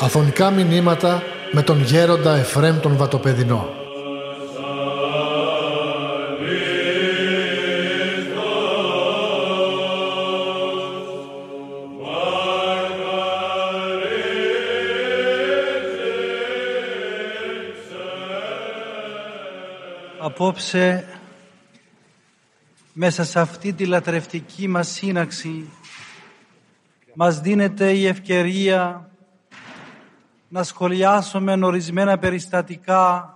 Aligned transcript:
Αφωνικά 0.00 0.50
μηνύματα 0.50 1.22
με 1.52 1.62
τον 1.62 1.82
γέροντα 1.82 2.36
Εφρέμ 2.36 2.80
τον 2.80 2.96
Βατοπεδινό. 2.96 3.68
Απόψε 20.18 21.04
μέσα 23.00 23.24
σε 23.24 23.40
αυτή 23.40 23.72
τη 23.72 23.86
λατρευτική 23.86 24.68
μας 24.68 24.88
σύναξη 24.88 25.70
μας 27.14 27.40
δίνεται 27.40 27.92
η 27.92 28.06
ευκαιρία 28.06 29.10
να 30.48 30.62
σχολιάσουμε 30.62 31.58
ορισμένα 31.62 32.18
περιστατικά 32.18 33.32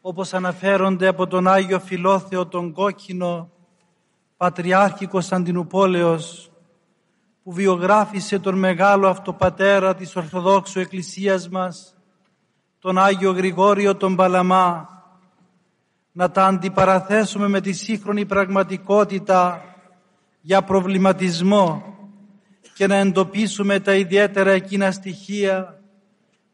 όπως 0.00 0.34
αναφέρονται 0.34 1.06
από 1.06 1.26
τον 1.26 1.48
Άγιο 1.48 1.80
Φιλόθεο 1.80 2.46
τον 2.46 2.72
Κόκκινο 2.72 3.50
Πατριάρχη 4.36 5.06
Κωνσταντινούπολεως 5.06 6.50
που 7.42 7.52
βιογράφησε 7.52 8.38
τον 8.38 8.58
μεγάλο 8.58 9.08
αυτοπατέρα 9.08 9.94
της 9.94 10.16
Ορθοδόξου 10.16 10.80
Εκκλησίας 10.80 11.48
μας 11.48 11.94
τον 12.78 12.98
Άγιο 12.98 13.32
Γρηγόριο 13.32 13.96
τον 13.96 14.16
Παλαμά 14.16 14.93
να 16.16 16.30
τα 16.30 16.46
αντιπαραθέσουμε 16.46 17.48
με 17.48 17.60
τη 17.60 17.72
σύγχρονη 17.72 18.24
πραγματικότητα 18.24 19.64
για 20.40 20.62
προβληματισμό 20.62 21.82
και 22.74 22.86
να 22.86 22.96
εντοπίσουμε 22.96 23.80
τα 23.80 23.94
ιδιαίτερα 23.94 24.50
εκείνα 24.50 24.90
στοιχεία 24.90 25.82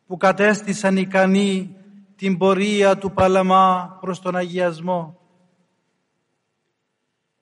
που 0.07 0.17
κατέστησαν 0.17 0.97
ικανή 0.97 1.77
την 2.17 2.39
πορεία 2.39 2.99
του 2.99 3.13
Παλαμά 3.13 3.99
προς 4.01 4.21
τον 4.21 4.37
Αγιασμό. 4.37 5.19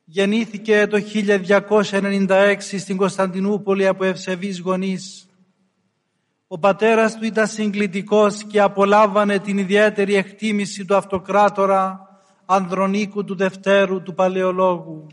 Γεννήθηκε 0.05 0.87
το 0.87 0.99
1296 1.91 2.57
στην 2.59 2.97
Κωνσταντινούπολη 2.97 3.87
από 3.87 4.05
ευσεβείς 4.05 4.61
γονείς. 4.61 5.29
Ο 6.47 6.59
πατέρας 6.59 7.17
του 7.19 7.25
ήταν 7.25 7.47
συγκλητικός 7.47 8.45
και 8.45 8.61
απολάβανε 8.61 9.39
την 9.39 9.59
ιδιαίτερη 9.59 10.15
εκτίμηση 10.15 10.85
του 10.85 10.97
αυτοκράτορα 10.97 12.08
Ανδρονίκου 12.51 13.25
του 13.25 13.37
Δευτέρου 13.37 14.03
του 14.03 14.15
Παλαιολόγου. 14.15 15.07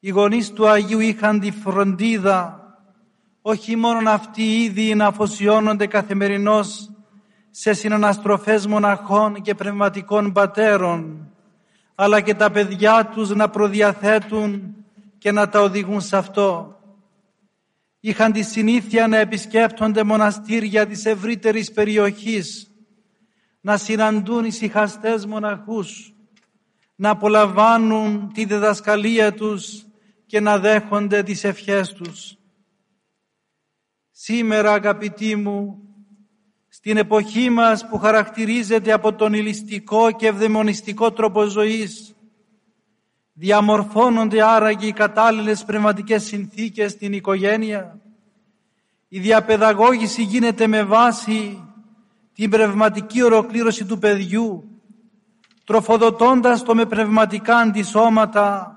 Οι 0.00 0.10
γονείς 0.10 0.52
του 0.52 0.68
Αγίου 0.68 1.00
είχαν 1.00 1.40
τη 1.40 1.50
φροντίδα 1.50 2.58
όχι 3.42 3.76
μόνο 3.76 4.10
αυτοί 4.10 4.62
ήδη 4.62 4.94
να 4.94 5.06
αφοσιώνονται 5.06 5.86
καθημερινώς 5.86 6.90
σε 7.50 7.72
συναναστροφές 7.72 8.66
μοναχών 8.66 9.42
και 9.42 9.54
πνευματικών 9.54 10.32
πατέρων, 10.32 11.30
αλλά 11.94 12.20
και 12.20 12.34
τα 12.34 12.50
παιδιά 12.50 13.10
τους 13.14 13.34
να 13.34 13.48
προδιαθέτουν 13.48 14.74
και 15.18 15.32
να 15.32 15.48
τα 15.48 15.60
οδηγούν 15.60 16.00
σε 16.00 16.16
αυτό. 16.16 16.78
Είχαν 18.00 18.32
τη 18.32 18.42
συνήθεια 18.42 19.08
να 19.08 19.16
επισκέπτονται 19.16 20.02
μοναστήρια 20.02 20.86
της 20.86 21.04
ευρύτερης 21.04 21.72
περιοχής, 21.72 22.73
να 23.64 23.76
συναντούν 23.76 24.44
ησυχαστές 24.44 25.26
μοναχούς, 25.26 26.14
να 26.94 27.10
απολαμβάνουν 27.10 28.32
τη 28.32 28.44
διδασκαλία 28.44 29.34
τους 29.34 29.86
και 30.26 30.40
να 30.40 30.58
δέχονται 30.58 31.22
τις 31.22 31.44
ευχές 31.44 31.92
τους. 31.92 32.36
Σήμερα 34.10 34.72
αγαπητοί 34.72 35.36
μου, 35.36 35.78
στην 36.68 36.96
εποχή 36.96 37.50
μας 37.50 37.88
που 37.88 37.98
χαρακτηρίζεται 37.98 38.92
από 38.92 39.14
τον 39.14 39.32
ηλιστικό 39.32 40.10
και 40.12 40.26
ευδαιμονιστικό 40.26 41.12
τρόπο 41.12 41.44
ζωής, 41.44 42.14
διαμορφώνονται 43.32 44.42
άραγε 44.42 44.86
οι 44.86 44.92
κατάλληλες 44.92 45.64
πνευματικές 45.64 46.24
συνθήκες 46.24 46.90
στην 46.90 47.12
οικογένεια. 47.12 48.00
Η 49.08 49.20
διαπαιδαγώγηση 49.20 50.22
γίνεται 50.22 50.66
με 50.66 50.82
βάση 50.84 51.68
την 52.34 52.50
πνευματική 52.50 53.22
ολοκλήρωση 53.22 53.84
του 53.84 53.98
παιδιού, 53.98 54.64
τροφοδοτώντας 55.64 56.62
το 56.62 56.74
με 56.74 56.84
πνευματικά 56.86 57.56
αντισώματα, 57.56 58.68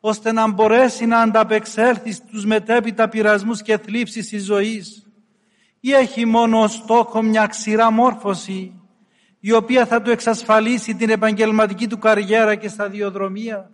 ώστε 0.00 0.32
να 0.32 0.50
μπορέσει 0.50 1.06
να 1.06 1.18
ανταπεξέλθει 1.18 2.12
στους 2.12 2.44
μετέπειτα 2.44 3.08
πειρασμούς 3.08 3.62
και 3.62 3.78
θλίψεις 3.78 4.28
της 4.28 4.44
ζωής 4.44 5.06
ή 5.80 5.92
έχει 5.92 6.26
μόνο 6.26 6.62
ως 6.62 6.72
στόχο 6.72 7.22
μια 7.22 7.46
ξηρά 7.46 7.90
μόρφωση 7.90 8.80
η 9.40 9.52
οποία 9.52 9.86
θα 9.86 10.02
του 10.02 10.10
εξασφαλίσει 10.10 10.94
την 10.94 11.10
επαγγελματική 11.10 11.86
του 11.86 11.98
καριέρα 11.98 12.54
και 12.54 12.68
σταδιοδρομία. 12.68 13.70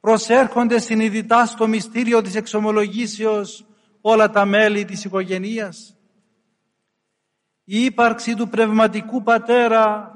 Προσέρχονται 0.00 0.78
συνειδητά 0.78 1.46
στο 1.46 1.68
μυστήριο 1.68 2.22
της 2.22 2.34
εξομολογήσεως 2.34 3.64
όλα 4.00 4.30
τα 4.30 4.44
μέλη 4.44 4.84
της 4.84 5.04
οικογενείας. 5.04 5.99
Η 7.72 7.84
ύπαρξη 7.84 8.34
του 8.34 8.48
πνευματικού 8.48 9.22
πατέρα 9.22 10.14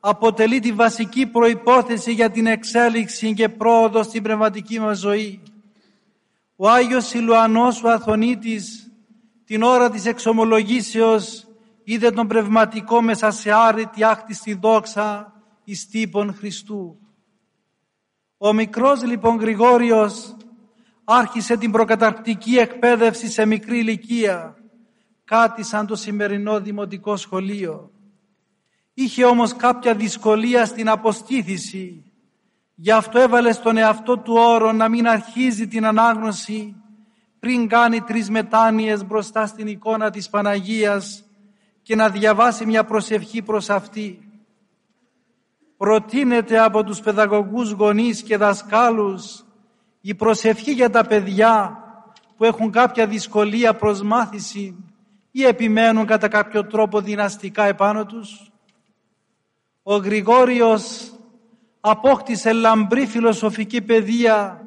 αποτελεί 0.00 0.60
τη 0.60 0.72
βασική 0.72 1.26
προϋπόθεση 1.26 2.12
για 2.12 2.30
την 2.30 2.46
εξέλιξη 2.46 3.34
και 3.34 3.48
πρόοδο 3.48 4.02
στην 4.02 4.22
πνευματική 4.22 4.80
μας 4.80 4.98
ζωή. 4.98 5.42
Ο 6.56 6.68
Άγιος 6.68 7.06
Σιλουανός 7.06 7.82
ο 7.82 7.90
Αθωνίτης 7.90 8.92
την 9.44 9.62
ώρα 9.62 9.90
της 9.90 10.06
εξομολογήσεως 10.06 11.46
είδε 11.84 12.10
τον 12.10 12.26
πνευματικό 12.26 13.02
μέσα 13.02 13.30
σε 13.30 13.52
άρρητη 13.52 14.04
άχτιστη 14.04 14.54
δόξα 14.54 15.32
εις 15.64 15.88
τύπων 15.88 16.34
Χριστού. 16.34 16.98
Ο 18.36 18.52
μικρός 18.52 19.02
λοιπόν 19.02 19.36
Γρηγόριος 19.36 20.36
άρχισε 21.04 21.56
την 21.56 21.70
προκαταρκτική 21.70 22.56
εκπαίδευση 22.56 23.28
σε 23.28 23.46
μικρή 23.46 23.78
ηλικία, 23.78 24.56
κάτι 25.26 25.62
σαν 25.62 25.86
το 25.86 25.96
σημερινό 25.96 26.60
δημοτικό 26.60 27.16
σχολείο. 27.16 27.90
Είχε 28.94 29.24
όμως 29.24 29.56
κάποια 29.56 29.94
δυσκολία 29.94 30.64
στην 30.64 30.88
αποστήθηση. 30.88 32.04
Γι' 32.74 32.90
αυτό 32.90 33.18
έβαλε 33.18 33.52
στον 33.52 33.76
εαυτό 33.76 34.18
του 34.18 34.34
όρο 34.36 34.72
να 34.72 34.88
μην 34.88 35.08
αρχίζει 35.08 35.68
την 35.68 35.86
ανάγνωση 35.86 36.76
πριν 37.38 37.68
κάνει 37.68 38.00
τρεις 38.00 38.30
μετάνοιες 38.30 39.04
μπροστά 39.04 39.46
στην 39.46 39.66
εικόνα 39.66 40.10
της 40.10 40.28
Παναγίας 40.28 41.24
και 41.82 41.94
να 41.94 42.08
διαβάσει 42.08 42.66
μια 42.66 42.84
προσευχή 42.84 43.42
προς 43.42 43.70
αυτή. 43.70 44.18
Προτείνεται 45.76 46.58
από 46.58 46.84
τους 46.84 47.00
παιδαγωγούς 47.00 47.70
γονείς 47.70 48.22
και 48.22 48.36
δασκάλους 48.36 49.44
η 50.00 50.14
προσευχή 50.14 50.72
για 50.72 50.90
τα 50.90 51.06
παιδιά 51.06 51.80
που 52.36 52.44
έχουν 52.44 52.70
κάποια 52.70 53.06
δυσκολία 53.06 53.74
προς 53.74 54.02
μάθηση 54.02 54.76
ή 55.38 55.44
επιμένουν 55.44 56.06
κατά 56.06 56.28
κάποιο 56.28 56.66
τρόπο 56.66 57.00
δυναστικά 57.00 57.64
επάνω 57.64 58.06
τους. 58.06 58.52
Ο 59.82 59.96
Γρηγόριος 59.96 61.12
απόκτησε 61.80 62.52
λαμπρή 62.52 63.06
φιλοσοφική 63.06 63.80
παιδεία 63.80 64.66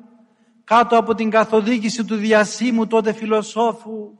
κάτω 0.63 0.97
από 0.97 1.15
την 1.15 1.29
καθοδήγηση 1.29 2.05
του 2.05 2.15
διασύμου 2.15 2.87
τότε 2.87 3.13
φιλοσόφου 3.13 4.17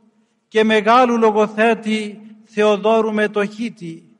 και 0.48 0.64
μεγάλου 0.64 1.18
λογοθέτη 1.18 2.22
Θεοδόρου 2.44 3.14
Μετοχίτη. 3.14 4.18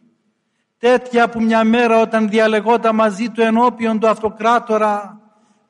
Τέτοια 0.78 1.30
που 1.30 1.42
μια 1.42 1.64
μέρα 1.64 2.02
όταν 2.02 2.30
διαλεγόταν 2.30 2.96
μαζί 2.96 3.30
του 3.30 3.42
ενώπιον 3.42 4.00
του 4.00 4.08
αυτοκράτορα 4.08 5.22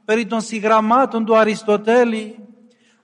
περί 0.06 0.26
των 0.26 0.42
συγγραμμάτων 0.42 1.26
του 1.26 1.38
Αριστοτέλη, 1.38 2.48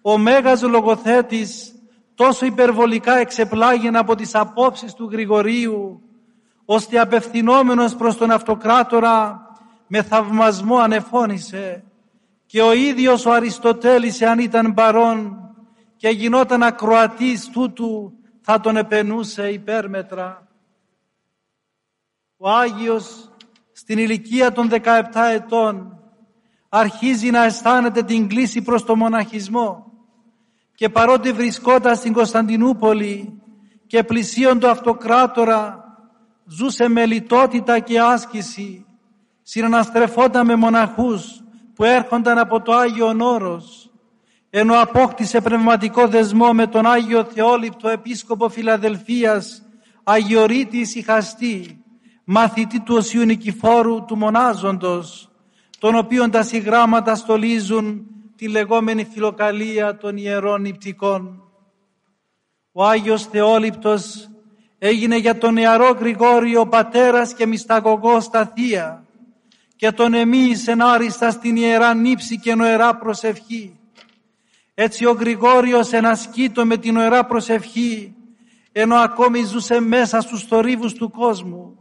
ο 0.02 0.18
μέγας 0.18 0.62
λογοθέτης 0.62 1.75
τόσο 2.16 2.46
υπερβολικά 2.46 3.18
εξεπλάγει 3.18 3.88
από 3.88 4.16
τις 4.16 4.36
απόψεις 4.36 4.94
του 4.94 5.10
Γρηγορίου 5.12 6.02
ώστε 6.66 7.00
απευθυνόμενος 7.00 7.96
προς 7.96 8.18
τον 8.18 8.32
αυτοκράτορα 8.32 9.50
με 9.88 10.02
θαυμασμό 10.02 10.78
ανεφώνησε 10.78 11.84
και 12.46 12.62
ο 12.62 12.74
ίδιος 12.74 13.26
ο 13.26 13.32
Αριστοτέλης 13.32 14.22
αν 14.22 14.40
ήταν 14.40 14.74
παρόν 14.74 15.40
και 15.96 16.10
γινόταν 16.10 16.64
ακροατής 16.64 17.50
τούτου 17.50 18.14
θα 18.42 18.60
τον 18.60 18.78
επενούσε 18.78 19.50
υπέρμετρα. 19.50 20.48
Ο 22.38 22.50
Άγιος 22.50 23.30
στην 23.72 23.98
ηλικία 23.98 24.52
των 24.52 24.70
17 24.72 25.04
ετών 25.32 26.00
αρχίζει 26.70 27.30
να 27.30 27.44
αισθάνεται 27.44 28.04
την 28.04 28.28
κλίση 28.28 28.62
προς 28.62 28.86
το 28.86 28.96
μοναχισμό 28.96 29.95
και 30.76 30.90
παρότι 30.90 31.32
βρισκόταν 31.32 31.96
στην 31.96 32.14
Κωνσταντινούπολη 32.14 33.42
και 33.88 34.04
πλησίον 34.04 34.60
του 34.60 34.70
αυτοκράτορα 34.70 35.84
ζούσε 36.46 36.88
με 36.88 37.06
λιτότητα 37.06 37.80
και 37.80 38.00
άσκηση, 38.00 38.86
συναναστρεφόταν 39.42 40.46
με 40.46 40.56
μοναχούς, 40.56 41.44
που 41.76 41.84
έρχονταν 41.84 42.38
από 42.38 42.62
το 42.62 42.74
Άγιο 42.74 43.16
Όρος 43.20 43.90
ενώ 44.50 44.82
απόκτησε 44.82 45.42
πνευματικό 45.42 46.08
δεσμό 46.08 46.54
με 46.54 46.68
τον 46.68 46.86
Άγιο 46.86 47.24
Θεόληπτο 47.24 47.90
Επίσκοπο 47.90 48.50
Φιλαδελφίας 48.50 49.62
Αγιορείτης 50.04 50.80
Ισυχαστή 50.80 51.84
μαθητή 52.24 52.80
του 52.80 52.96
Οσίου 52.96 53.26
Νικηφόρου 53.26 54.06
του 54.06 54.18
Μονάζοντος 54.18 55.30
τον 55.80 55.96
οποίον 55.96 56.32
τα 56.32 56.44
συγγράμματα 56.44 57.16
στολίζουν 57.16 58.08
τη 58.38 58.48
λεγόμενη 58.48 59.06
φιλοκαλία 59.14 59.98
των 59.98 60.18
Ιερών 60.18 60.62
Νηπτικών. 60.62 61.44
Ο 62.72 62.86
Άγιος 62.86 63.26
Θεόληπτος 63.26 64.30
έγινε 64.78 65.18
για 65.18 65.38
τον 65.38 65.54
νεαρό 65.54 65.90
Γρηγόριο 65.90 66.68
πατέρας 66.68 67.34
και 67.34 67.46
μυσταγωγός 67.46 68.24
στα 68.24 68.52
Θεία 68.56 69.06
και 69.76 69.92
τον 69.92 70.14
εμείς 70.14 70.68
άριστα 70.68 71.32
στην 71.32 71.56
Ιερά 71.56 71.94
Νύψη 71.94 72.40
και 72.40 72.56
νοερά 72.56 72.96
προσευχή. 72.96 73.80
Έτσι 74.74 75.06
ο 75.06 75.12
Γρηγόριος 75.12 75.92
ενασκείτο 75.92 76.66
με 76.66 76.78
την 76.78 76.94
νοερά 76.94 77.26
προσευχή 77.26 78.16
ενώ 78.72 78.96
ακόμη 78.96 79.44
ζούσε 79.44 79.80
μέσα 79.80 80.22
στους 80.22 80.44
θορύβους 80.44 80.94
του 80.94 81.12
κόσμου. 81.12 81.78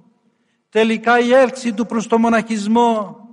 Τελικά 0.68 1.18
η 1.18 1.32
έλξη 1.32 1.72
του 1.72 1.86
προς 1.86 2.06
το 2.06 2.18
μοναχισμό 2.18 3.23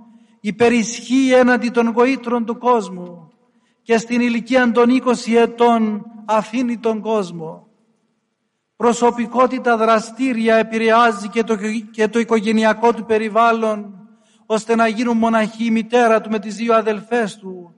υπερισχύει 0.44 1.32
έναντι 1.32 1.68
των 1.68 1.88
γοήτρων 1.88 2.44
του 2.44 2.58
κόσμου 2.58 3.32
και 3.82 3.98
στην 3.98 4.20
ηλικία 4.20 4.72
των 4.72 5.02
20 5.04 5.12
ετών 5.36 6.04
αφήνει 6.24 6.78
τον 6.78 7.00
κόσμο. 7.00 7.66
Προσωπικότητα 8.76 9.76
δραστήρια 9.76 10.56
επηρεάζει 10.56 11.28
και 11.28 11.42
το, 11.44 11.56
και 11.90 12.08
το 12.08 12.18
οικογενειακό 12.18 12.94
του 12.94 13.04
περιβάλλον 13.04 14.08
ώστε 14.46 14.74
να 14.74 14.86
γίνουν 14.86 15.16
μοναχοί 15.16 15.64
η 15.64 15.70
μητέρα 15.70 16.20
του 16.20 16.30
με 16.30 16.38
τις 16.38 16.56
δύο 16.56 16.74
αδελφές 16.74 17.36
του 17.36 17.74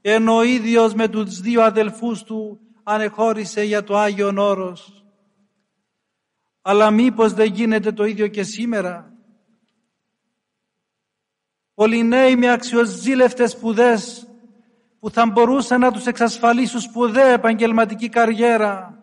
ενώ 0.00 0.36
ο 0.36 0.42
ίδιος 0.42 0.94
με 0.94 1.08
τους 1.08 1.40
δύο 1.40 1.62
αδελφούς 1.62 2.22
του 2.22 2.60
ανεχώρησε 2.82 3.62
για 3.62 3.84
το 3.84 3.96
Άγιον 3.98 4.38
Όρος. 4.38 5.04
Αλλά 6.62 6.90
μήπως 6.90 7.32
δεν 7.32 7.52
γίνεται 7.52 7.92
το 7.92 8.04
ίδιο 8.04 8.28
και 8.28 8.42
σήμερα; 8.42 9.12
Πολλοί 11.78 12.02
νέοι 12.02 12.36
με 12.36 12.50
αξιοζήλευτες 12.50 13.50
σπουδές 13.50 14.28
που 15.00 15.10
θα 15.10 15.26
μπορούσαν 15.26 15.80
να 15.80 15.92
τους 15.92 16.06
εξασφαλίσουν 16.06 16.80
σπουδαία 16.80 17.32
επαγγελματική 17.32 18.08
καριέρα 18.08 18.98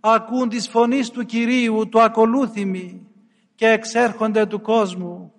ακούν 0.00 0.48
τις 0.48 0.68
φωνής 0.68 1.10
του 1.10 1.24
Κυρίου, 1.24 1.88
του 1.88 2.02
ακολούθημοι 2.02 3.06
και 3.54 3.66
εξέρχονται 3.66 4.46
του 4.46 4.60
κόσμου. 4.60 5.32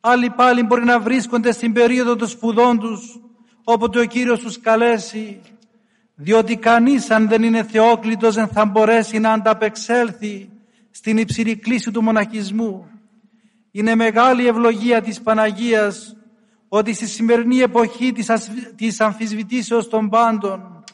Άλλοι 0.00 0.30
πάλι 0.30 0.62
μπορεί 0.62 0.84
να 0.84 1.00
βρίσκονται 1.00 1.52
στην 1.52 1.72
περίοδο 1.72 2.16
των 2.16 2.28
σπουδών 2.28 2.78
τους 2.78 3.20
όποτε 3.64 4.00
ο 4.00 4.04
Κύριος 4.04 4.40
τους 4.40 4.60
καλέσει 4.60 5.40
διότι 6.14 6.56
κανείς 6.56 7.10
αν 7.10 7.28
δεν 7.28 7.42
είναι 7.42 7.62
θεόκλητος 7.62 8.34
δεν 8.34 8.48
θα 8.48 8.64
μπορέσει 8.64 9.18
να 9.18 9.32
ανταπεξέλθει 9.32 10.50
στην 10.90 11.18
υψηλή 11.18 11.56
κλίση 11.56 11.90
του 11.90 12.02
μοναχισμού. 12.02 12.90
Είναι 13.76 13.94
μεγάλη 13.94 14.46
ευλογία 14.46 15.02
της 15.02 15.20
Παναγίας 15.20 16.16
ότι 16.68 16.94
στη 16.94 17.06
σημερινή 17.06 17.58
εποχή 17.58 18.12
της, 18.12 18.30
της 18.76 19.00
αμφισβητήσεως 19.00 19.88
των 19.88 20.08
πάντων 20.08 20.84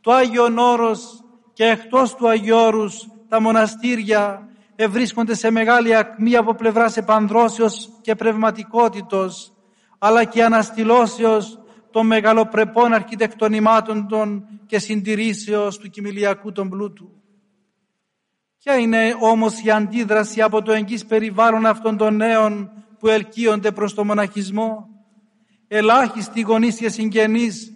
το 0.00 0.12
Άγιον 0.12 0.58
Όρος 0.58 1.24
και 1.52 1.64
εκτός 1.64 2.14
του 2.14 2.28
Αγιώρους 2.28 3.06
τα 3.28 3.40
μοναστήρια 3.40 4.48
ευρίσκονται 4.76 5.34
σε 5.34 5.50
μεγάλη 5.50 5.96
ακμή 5.96 6.36
από 6.36 6.54
πλευράς 6.54 6.96
επανδρώσεως 6.96 7.88
και 8.00 8.14
πνευματικότητος 8.14 9.52
αλλά 9.98 10.24
και 10.24 10.44
αναστηλώσεως 10.44 11.58
των 11.90 12.06
μεγαλοπρεπών 12.06 12.92
αρχιτεκτονημάτων 12.92 14.08
των 14.08 14.46
και 14.66 14.78
συντηρήσεως 14.78 15.78
του 15.78 15.90
κοιμηλιακού 15.90 16.52
των 16.52 16.68
πλούτου. 16.68 17.10
Ποια 18.66 18.78
είναι 18.78 19.16
όμως 19.20 19.62
η 19.62 19.70
αντίδραση 19.70 20.42
από 20.42 20.62
το 20.62 20.72
εγγύς 20.72 21.06
περιβάλλον 21.06 21.66
αυτών 21.66 21.96
των 21.96 22.16
νέων 22.16 22.70
που 22.98 23.08
ελκύονται 23.08 23.72
προς 23.72 23.94
το 23.94 24.04
μοναχισμό; 24.04 24.88
Ελάχιστοι 25.68 26.40
γονείς 26.40 26.76
και 26.76 26.88
συγγενείς 26.88 27.72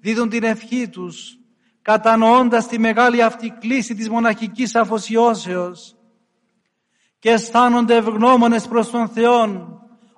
δίδουν 0.00 0.28
την 0.28 0.42
ευχή 0.42 0.88
τους, 0.88 1.38
κατανοώντας 1.82 2.66
τη 2.66 2.78
μεγάλη 2.78 3.22
αυτή 3.22 3.50
κλίση 3.50 3.94
της 3.94 4.08
μοναχικής 4.08 4.74
αφοσιώσεως 4.74 5.96
και 7.18 7.30
αισθάνονται 7.30 7.96
ευγνώμονες 7.96 8.68
προς 8.68 8.90
τον 8.90 9.08
Θεό 9.08 9.68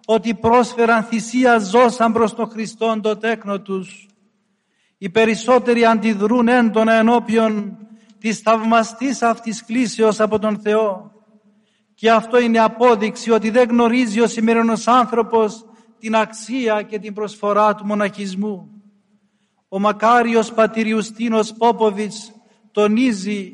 ότι 0.07 0.35
πρόσφεραν 0.35 1.03
θυσία 1.03 1.59
ζώσαν 1.59 2.13
προς 2.13 2.35
τον 2.35 2.51
Χριστόν 2.51 3.01
το 3.01 3.17
τέκνο 3.17 3.61
τους. 3.61 4.09
Οι 4.99 5.11
περισσότεροι 5.11 5.85
αντιδρούν 5.85 6.49
έντονα 6.49 6.93
ενώπιον 6.93 7.79
της 8.25 8.39
θαυμαστής 8.39 9.23
αυτής 9.23 9.65
κλήσεως 9.65 10.21
από 10.21 10.39
τον 10.39 10.59
Θεό. 10.61 11.11
Και 11.95 12.11
αυτό 12.11 12.41
είναι 12.41 12.59
απόδειξη 12.59 13.31
ότι 13.31 13.51
δεν 13.51 13.69
γνωρίζει 13.69 14.21
ο 14.21 14.27
σημερινός 14.27 14.89
άνθρωπος 14.89 15.65
την 15.99 16.15
αξία 16.17 16.83
και 16.83 16.99
την 16.99 17.15
προσφορά 17.15 17.75
του 17.75 17.87
μοναχισμού. 17.87 18.83
Ο 19.69 19.79
μακάριος 19.79 20.53
πατηριουστίνος 20.53 21.53
Πόποβιτς 21.53 22.33
τονίζει 22.73 23.53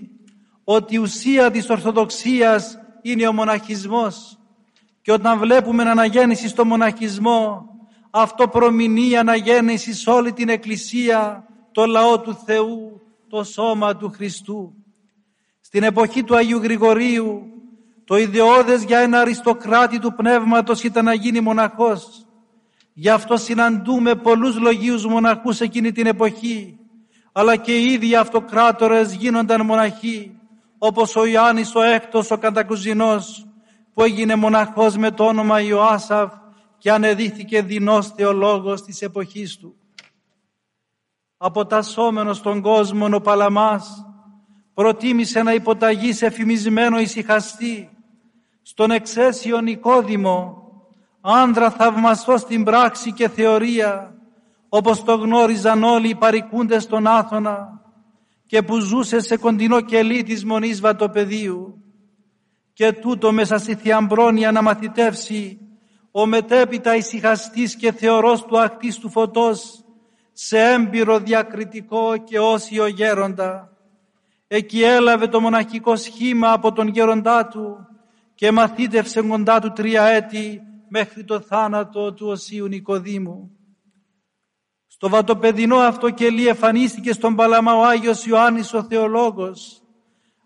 ότι 0.64 0.94
η 0.94 0.98
ουσία 0.98 1.50
της 1.50 1.70
Ορθοδοξίας 1.70 2.78
είναι 3.02 3.26
ο 3.26 3.32
μοναχισμός 3.32 4.38
και 5.02 5.12
όταν 5.12 5.38
βλέπουμε 5.38 5.82
αναγέννηση 5.82 6.48
στο 6.48 6.64
μοναχισμό 6.64 7.66
αυτό 8.10 8.48
προμηνεί 8.48 9.16
αναγέννηση 9.16 9.94
σε 9.94 10.10
όλη 10.10 10.32
την 10.32 10.48
Εκκλησία, 10.48 11.44
το 11.72 11.86
λαό 11.86 12.20
του 12.20 12.38
Θεού, 12.44 13.00
το 13.30 13.44
σώμα 13.44 13.96
του 13.96 14.10
Χριστού. 14.10 14.74
Στην 15.60 15.82
εποχή 15.82 16.24
του 16.24 16.36
Αγίου 16.36 16.58
Γρηγορίου 16.58 17.42
το 18.04 18.16
ιδεώδες 18.16 18.82
για 18.82 18.98
ένα 18.98 19.20
αριστοκράτη 19.20 19.98
του 19.98 20.14
πνεύματος 20.14 20.82
ήταν 20.82 21.04
να 21.04 21.14
γίνει 21.14 21.40
μοναχός. 21.40 22.26
Γι' 22.92 23.08
αυτό 23.08 23.36
συναντούμε 23.36 24.14
πολλούς 24.14 24.58
λογίους 24.58 25.06
μοναχούς 25.06 25.60
εκείνη 25.60 25.92
την 25.92 26.06
εποχή 26.06 26.78
αλλά 27.32 27.56
και 27.56 27.78
οι 27.78 27.92
ίδιοι 27.92 28.16
αυτοκράτορες 28.16 29.14
γίνονταν 29.14 29.64
μοναχοί 29.64 30.38
όπως 30.78 31.16
ο 31.16 31.26
Ιωάννης 31.26 31.74
ο 31.74 31.82
έκτος 31.82 32.30
ο 32.30 32.38
Καντακουζινός 32.38 33.46
που 33.94 34.02
έγινε 34.02 34.34
μοναχός 34.34 34.96
με 34.96 35.10
το 35.10 35.24
όνομα 35.24 35.60
Ιωάσαφ 35.60 36.32
και 36.78 36.90
ανεδύθηκε 36.90 37.62
δεινός 37.62 38.08
θεολόγος 38.08 38.82
της 38.82 39.02
εποχής 39.02 39.56
του. 39.56 39.79
Αποτασσόμενος 41.42 42.36
στον 42.36 42.60
κόσμο 42.60 43.08
ο 43.12 43.20
Παλαμάς 43.20 44.06
προτίμησε 44.74 45.42
να 45.42 45.52
υποταγεί 45.52 46.12
σε 46.12 46.30
φημισμένο 46.30 46.98
ησυχαστή 46.98 47.90
στον 48.62 48.90
εξαίσιο 48.90 49.60
Νικόδημο 49.60 50.62
άνδρα 51.20 51.70
θαυμαστό 51.70 52.36
στην 52.36 52.64
πράξη 52.64 53.12
και 53.12 53.28
θεωρία 53.28 54.14
όπως 54.68 55.04
το 55.04 55.14
γνώριζαν 55.14 55.82
όλοι 55.82 56.08
οι 56.08 56.14
παρικούντες 56.14 56.82
στον 56.82 57.06
Άθωνα 57.06 57.80
και 58.46 58.62
που 58.62 58.78
ζούσε 58.78 59.20
σε 59.20 59.36
κοντινό 59.36 59.80
κελί 59.80 60.22
της 60.22 60.44
Μονής 60.44 60.80
Βατοπεδίου. 60.80 61.82
Και 62.72 62.92
τούτο 62.92 63.32
μέσα 63.32 63.58
στη 63.58 63.74
θιαμπρόνια 63.74 64.52
να 64.52 64.62
μαθητεύσει 64.62 65.58
ο 66.10 66.26
μετέπειτα 66.26 66.96
ησυχαστής 66.96 67.76
και 67.76 67.92
θεωρός 67.92 68.44
του 68.44 68.60
ακτής 68.60 68.98
του 68.98 69.10
φωτός 69.10 69.84
σε 70.42 70.58
έμπειρο 70.58 71.18
διακριτικό 71.18 72.16
και 72.16 72.38
όσιο 72.38 72.86
γέροντα. 72.86 73.76
Εκεί 74.46 74.82
έλαβε 74.82 75.26
το 75.26 75.40
μοναχικό 75.40 75.96
σχήμα 75.96 76.52
από 76.52 76.72
τον 76.72 76.88
γέροντά 76.88 77.46
του 77.46 77.86
και 78.34 78.50
μαθήτευσε 78.50 79.22
κοντά 79.22 79.60
του 79.60 79.72
τρία 79.72 80.02
έτη 80.02 80.62
μέχρι 80.88 81.24
το 81.24 81.40
θάνατο 81.40 82.12
του 82.12 82.26
Οσίου 82.26 82.66
Νικοδήμου. 82.66 83.50
Στο 84.86 85.08
βατοπεδινό 85.08 85.76
αυτό 85.76 86.10
κελί 86.10 86.46
εμφανίστηκε 86.46 87.12
στον 87.12 87.34
Παλαμά 87.34 87.74
ο 87.74 87.84
Άγιος 87.84 88.26
Ιωάννης 88.26 88.74
ο 88.74 88.82
Θεολόγος 88.82 89.82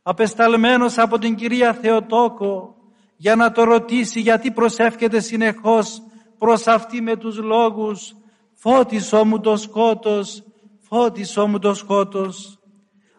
απεσταλμένος 0.02 0.98
από 0.98 1.18
την 1.18 1.34
κυρία 1.34 1.72
Θεοτόκο 1.72 2.76
για 3.16 3.36
να 3.36 3.52
το 3.52 3.64
ρωτήσει 3.64 4.20
γιατί 4.20 4.50
προσεύχεται 4.50 5.20
συνεχώς 5.20 6.02
προς 6.38 6.66
αυτή 6.66 7.00
με 7.00 7.16
τους 7.16 7.38
λόγους 7.38 8.14
«Φώτισό 8.54 9.24
μου 9.24 9.40
το 9.40 9.56
σκότος, 9.56 10.42
φώτισό 10.80 11.46
μου 11.46 11.58
το 11.58 11.74
σκότος». 11.74 12.58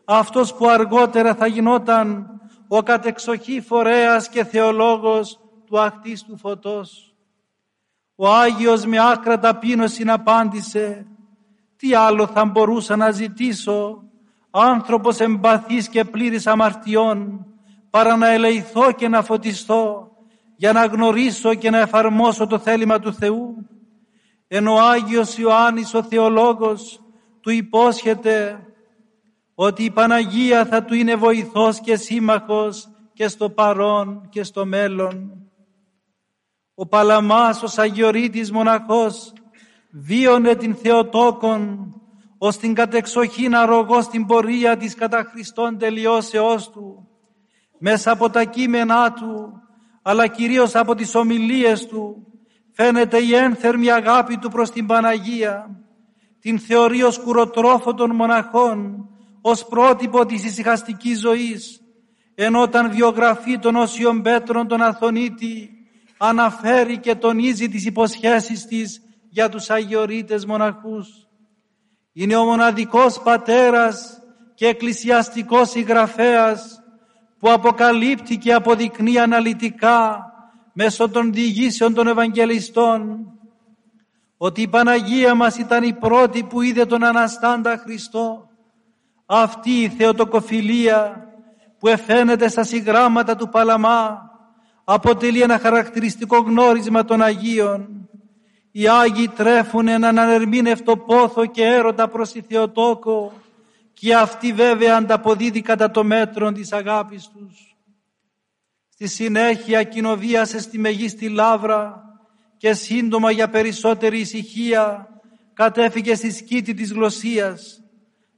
Αυτός 0.05 0.53
που 0.53 0.67
αργότερα 0.67 1.35
θα 1.35 1.47
γινόταν 1.47 2.27
ο 2.67 2.83
κατεξοχή 2.83 3.61
φορέας 3.61 4.29
και 4.29 4.43
θεολόγος 4.43 5.39
του 5.65 5.79
αχτής 5.79 6.23
του 6.23 6.37
φωτός. 6.37 7.15
Ο 8.15 8.33
Άγιος 8.33 8.85
με 8.85 8.97
άκρα 9.11 9.39
ταπείνωση 9.39 10.03
απάντησε 10.07 11.07
«Τι 11.75 11.93
άλλο 11.93 12.27
θα 12.27 12.45
μπορούσα 12.45 12.95
να 12.95 13.11
ζητήσω 13.11 14.03
άνθρωπος 14.51 15.19
εμπαθής 15.19 15.89
και 15.89 16.03
πλήρης 16.03 16.47
αμαρτιών 16.47 17.45
παρά 17.89 18.15
να 18.15 18.27
ελεηθώ 18.27 18.91
και 18.91 19.07
να 19.07 19.23
φωτιστώ 19.23 20.11
για 20.55 20.73
να 20.73 20.85
γνωρίσω 20.85 21.53
και 21.53 21.69
να 21.69 21.79
εφαρμόσω 21.79 22.47
το 22.47 22.59
θέλημα 22.59 22.99
του 22.99 23.13
Θεού. 23.13 23.55
Ενώ 24.47 24.73
ο 24.73 24.79
Άγιος 24.79 25.37
Ιωάννης 25.37 25.93
ο 25.93 26.03
Θεολόγος 26.03 27.01
του 27.41 27.49
υπόσχεται 27.49 28.65
ότι 29.55 29.83
η 29.83 29.91
Παναγία 29.91 30.65
θα 30.65 30.83
του 30.83 30.93
είναι 30.93 31.15
βοηθός 31.15 31.79
και 31.79 31.95
σύμμαχος 31.95 32.89
και 33.13 33.27
στο 33.27 33.49
παρόν 33.49 34.27
και 34.29 34.43
στο 34.43 34.65
μέλλον. 34.65 35.31
Ο 36.75 36.87
Παλαμάς, 36.87 37.63
ο 37.63 37.67
Σαγιορείτης 37.67 38.51
μοναχός, 38.51 39.33
βίωνε 39.91 40.55
την 40.55 40.75
Θεοτόκον 40.75 41.93
ως 42.37 42.57
την 42.57 42.73
κατεξοχήν 42.73 43.55
αρρωγό 43.55 44.01
στην 44.01 44.25
πορεία 44.25 44.77
της 44.77 44.95
κατά 44.95 45.23
Χριστόν 45.31 45.77
τελειώσεώς 45.77 46.69
του, 46.69 47.07
μέσα 47.79 48.11
από 48.11 48.29
τα 48.29 48.43
κείμενά 48.43 49.13
του, 49.13 49.61
αλλά 50.01 50.27
κυρίως 50.27 50.75
από 50.75 50.95
τις 50.95 51.15
ομιλίες 51.15 51.85
του, 51.85 52.27
φαίνεται 52.75 53.17
η 53.17 53.35
ένθερμη 53.35 53.91
αγάπη 53.91 54.37
του 54.37 54.49
προς 54.49 54.71
την 54.71 54.85
Παναγία, 54.85 55.69
την 56.39 56.59
θεωρεί 56.59 57.03
ως 57.03 57.19
κουροτρόφο 57.19 57.93
των 57.93 58.15
μοναχών, 58.15 59.09
ως 59.41 59.65
πρότυπο 59.65 60.25
της 60.25 60.43
ησυχαστικής 60.45 61.19
ζωής, 61.19 61.81
ενώ 62.35 62.61
όταν 62.61 62.91
βιογραφεί 62.91 63.59
τον 63.59 63.75
Όσιον 63.75 64.21
Πέτρον 64.21 64.67
τον 64.67 64.81
Αθωνίτη, 64.81 65.69
αναφέρει 66.17 66.97
και 66.97 67.15
τονίζει 67.15 67.69
τις 67.69 67.85
υποσχέσεις 67.85 68.65
της 68.65 69.01
για 69.29 69.49
τους 69.49 69.69
Αγιορείτες 69.69 70.45
μοναχούς. 70.45 71.27
Είναι 72.13 72.35
ο 72.35 72.43
μοναδικός 72.43 73.21
πατέρας 73.21 74.21
και 74.53 74.67
εκκλησιαστικός 74.67 75.69
συγγραφέας 75.69 76.83
που 77.39 77.51
αποκαλύπτει 77.51 78.37
και 78.37 78.53
αποδεικνύει 78.53 79.19
αναλυτικά 79.19 80.25
μέσω 80.77 81.09
των 81.09 81.33
διηγήσεων 81.33 81.93
των 81.93 82.07
Ευαγγελιστών 82.07 83.31
ότι 84.37 84.61
η 84.61 84.67
Παναγία 84.67 85.35
μας 85.35 85.57
ήταν 85.57 85.83
η 85.83 85.93
πρώτη 85.93 86.43
που 86.43 86.61
είδε 86.61 86.85
τον 86.85 87.03
Αναστάντα 87.03 87.77
Χριστό. 87.77 88.49
Αυτή 89.25 89.69
η 89.69 89.89
θεοτοκοφιλία 89.89 91.27
που 91.79 91.87
εφαίνεται 91.87 92.47
στα 92.47 92.63
συγγράμματα 92.63 93.35
του 93.35 93.49
Παλαμά 93.49 94.31
αποτελεί 94.83 95.41
ένα 95.41 95.59
χαρακτηριστικό 95.59 96.37
γνώρισμα 96.37 97.05
των 97.05 97.21
Αγίων. 97.21 98.09
Οι 98.71 98.87
Άγιοι 98.87 99.27
τρέφουν 99.27 99.87
έναν 99.87 100.19
ανερμήνευτο 100.19 100.97
πόθο 100.97 101.45
και 101.45 101.63
έρωτα 101.65 102.07
προς 102.07 102.31
τη 102.31 102.41
Θεοτόκο 102.41 103.33
και 103.93 104.15
αυτή 104.15 104.53
βέβαια 104.53 104.95
ανταποδίδει 104.95 105.61
κατά 105.61 105.91
το 105.91 106.03
μέτρο 106.03 106.51
της 106.51 106.71
αγάπης 106.71 107.29
τους. 107.33 107.74
Στη 108.97 109.07
συνέχεια 109.07 109.83
κοινοβίασε 109.83 110.59
στη 110.59 110.77
Μεγίστη 110.77 111.29
Λάβρα 111.29 112.03
και 112.57 112.73
σύντομα 112.73 113.31
για 113.31 113.49
περισσότερη 113.49 114.19
ησυχία 114.19 115.07
κατέφυγες 115.53 116.17
στη 116.17 116.31
σκήτη 116.31 116.73
της 116.73 116.91
Γλωσσίας. 116.91 117.83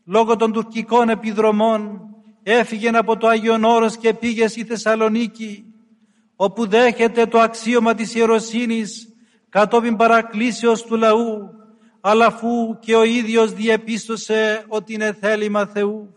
Λόγω 0.05 0.35
των 0.35 0.51
τουρκικών 0.51 1.09
επιδρομών 1.09 1.99
έφυγε 2.43 2.89
από 2.89 3.17
το 3.17 3.27
Άγιον 3.27 3.63
Όρος 3.63 3.97
και 3.97 4.13
πήγες 4.13 4.51
στη 4.51 4.63
Θεσσαλονίκη 4.63 5.65
όπου 6.35 6.67
δέχεται 6.67 7.25
το 7.25 7.39
αξίωμα 7.39 7.93
της 7.93 8.15
ιεροσύνης 8.15 9.07
κατόπιν 9.49 9.95
παρακλήσεως 9.95 10.83
του 10.83 10.95
λαού 10.95 11.49
αλλά 12.01 12.25
αφού 12.25 12.79
και 12.79 12.95
ο 12.95 13.03
ίδιος 13.03 13.53
διεπίστωσε 13.53 14.65
ότι 14.67 14.93
είναι 14.93 15.13
θέλημα 15.13 15.65
Θεού. 15.65 16.15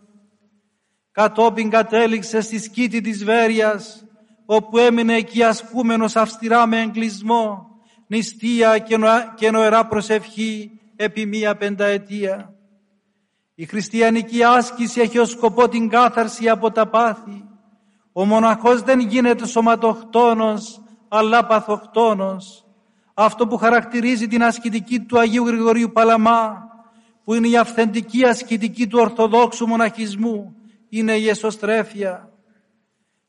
Κατόπιν 1.11 1.69
κατέληξε 1.69 2.41
στη 2.41 2.59
σκήτη 2.59 3.01
της 3.01 3.23
Βέρειας 3.23 4.05
όπου 4.53 4.77
έμεινε 4.77 5.15
εκεί 5.15 5.43
ασκούμενος 5.43 6.15
αυστηρά 6.15 6.65
με 6.67 6.81
εγκλισμό 6.81 7.67
νηστεία 8.07 8.77
και 9.35 9.51
νοερά 9.51 9.87
προσευχή 9.87 10.71
επί 10.95 11.25
μία 11.25 11.55
πενταετία. 11.55 12.53
Η 13.55 13.65
χριστιανική 13.65 14.43
άσκηση 14.43 15.01
έχει 15.01 15.17
ως 15.17 15.29
σκοπό 15.29 15.67
την 15.69 15.89
κάθαρση 15.89 16.49
από 16.49 16.71
τα 16.71 16.87
πάθη. 16.87 17.45
Ο 18.11 18.25
μοναχός 18.25 18.81
δεν 18.81 18.99
γίνεται 18.99 19.45
σωματοχτόνος, 19.45 20.81
αλλά 21.07 21.45
παθοχτόνος. 21.45 22.65
Αυτό 23.13 23.47
που 23.47 23.57
χαρακτηρίζει 23.57 24.27
την 24.27 24.43
ασκητική 24.43 24.99
του 24.99 25.19
Αγίου 25.19 25.45
Γρηγορίου 25.45 25.91
Παλαμά, 25.91 26.57
που 27.23 27.33
είναι 27.33 27.47
η 27.47 27.57
αυθεντική 27.57 28.25
ασκητική 28.25 28.87
του 28.87 28.99
Ορθοδόξου 29.01 29.67
μοναχισμού, 29.67 30.55
είναι 30.89 31.13
η 31.13 31.29
εσωστρέφεια. 31.29 32.30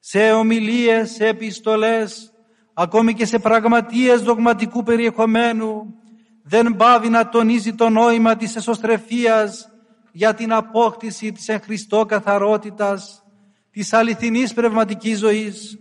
Σε 0.04 0.32
ομιλίες, 0.32 1.10
σε 1.10 1.26
επιστολές, 1.26 2.32
ακόμη 2.74 3.14
και 3.14 3.26
σε 3.26 3.38
πραγματείες 3.38 4.22
δογματικού 4.22 4.82
περιεχομένου, 4.82 5.94
δεν 6.42 6.76
πάβει 6.76 7.08
να 7.08 7.28
τονίζει 7.28 7.74
το 7.74 7.88
νόημα 7.88 8.36
της 8.36 8.56
εσωστρεφίας 8.56 9.70
για 10.12 10.34
την 10.34 10.52
απόκτηση 10.52 11.32
της 11.32 11.48
εν 11.48 11.60
Χριστώ 11.60 12.04
καθαρότητας, 12.04 13.24
της 13.70 13.92
αληθινής 13.92 14.54
πνευματικής 14.54 15.18
ζωής. 15.18 15.78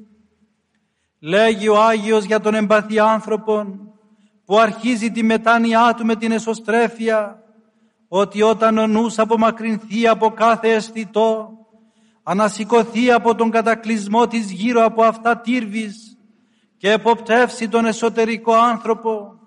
Λέγει 1.20 1.68
ο 1.68 1.82
Άγιος 1.84 2.24
για 2.24 2.40
τον 2.40 2.54
εμπαθή 2.54 3.00
άνθρωπον 3.00 3.94
που 4.46 4.60
αρχίζει 4.60 5.12
τη 5.12 5.24
μετάνοιά 5.24 5.94
του 5.98 6.06
με 6.06 6.16
την 6.16 6.32
εσωστρέφεια 6.32 7.44
ότι 8.08 8.42
όταν 8.42 8.78
ο 8.78 8.88
νους 8.88 9.20
απομακρυνθεί 9.20 10.08
από 10.08 10.30
κάθε 10.30 10.70
αισθητό 10.70 11.61
ανασηκωθεί 12.32 13.12
από 13.12 13.36
τον 13.36 13.50
κατακλυσμό 13.50 14.28
της 14.28 14.52
γύρω 14.52 14.84
από 14.84 15.04
αυτά 15.04 15.38
τύρβης 15.38 16.18
και 16.78 16.92
εποπτεύσει 16.92 17.70
τον 17.70 17.86
εσωτερικό 17.86 18.54
άνθρωπο 18.54 19.40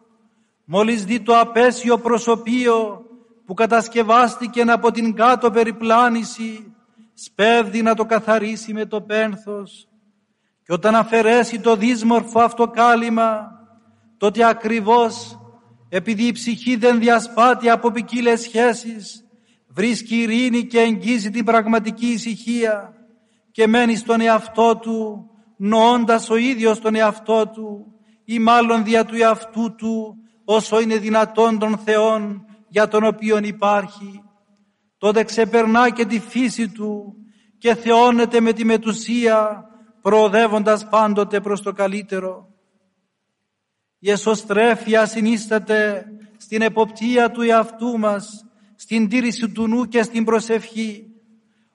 μόλις 0.65 1.05
δει 1.05 1.21
το 1.21 1.39
απέσιο 1.39 1.99
προσωπείο 1.99 3.03
που 3.47 3.55
κατασκευάστηκε 3.55 4.61
από 4.61 4.91
την 4.91 5.15
κάτω 5.15 5.51
περιπλάνηση 5.51 6.75
σπέβδει 7.15 7.83
να 7.83 7.95
το 7.95 8.05
καθαρίσει 8.05 8.73
με 8.73 8.87
το 8.87 9.01
πένθος 9.01 9.89
και 10.63 10.73
όταν 10.73 10.95
αφαιρέσει 10.95 11.61
το 11.61 11.77
δύσμορφο 11.77 12.41
αυτό 12.41 12.69
κάλυμα 12.69 13.51
τότε 14.17 14.45
ακριβώς 14.45 15.39
επειδή 15.89 16.27
η 16.27 16.33
ψυχή 16.33 16.77
δεν 16.77 16.99
διασπάτει 16.99 17.71
από 17.71 17.91
ποικίλες 17.91 18.41
σχέσεις 18.41 19.24
βρίσκει 19.75 20.17
ειρήνη 20.17 20.67
και 20.67 20.81
εγγύζει 20.81 21.31
την 21.31 21.45
πραγματική 21.45 22.07
ησυχία 22.07 22.95
και 23.51 23.67
μένει 23.67 23.97
στον 23.97 24.21
εαυτό 24.21 24.77
του 24.77 25.31
νοώντας 25.57 26.31
ο 26.31 26.37
ίδιος 26.37 26.81
τον 26.81 26.95
εαυτό 26.95 27.49
του 27.49 27.95
ή 28.25 28.39
μάλλον 28.39 28.85
δια 28.85 29.05
του 29.05 29.15
εαυτού 29.15 29.75
του 29.75 30.17
όσο 30.45 30.81
είναι 30.81 30.99
δυνατόν 30.99 31.59
των 31.59 31.79
Θεών 31.79 32.45
για 32.69 32.89
τον 32.89 33.05
οποίον 33.05 33.45
υπάρχει. 33.45 34.23
Τότε 34.99 35.25
ξεπερνά 35.25 35.91
και 35.91 36.05
τη 36.05 36.21
φύση 36.21 36.69
του 36.69 37.15
και 37.59 37.75
θεώνεται 37.75 38.41
με 38.41 38.53
τη 38.53 38.65
μετουσία 38.65 39.65
προοδεύοντας 40.01 40.89
πάντοτε 40.89 41.41
προς 41.41 41.63
το 41.63 41.73
καλύτερο. 41.73 42.49
Η 43.99 44.11
εσωστρέφεια 44.11 45.07
συνίσταται 45.07 46.05
στην 46.37 46.63
εποπτεία 46.63 47.31
του 47.31 47.43
εαυτού 47.43 47.99
μας, 47.99 48.45
στην 48.85 49.09
τήρηση 49.09 49.49
του 49.49 49.69
νου 49.69 49.89
και 49.89 50.03
στην 50.03 50.25
προσευχή. 50.25 51.07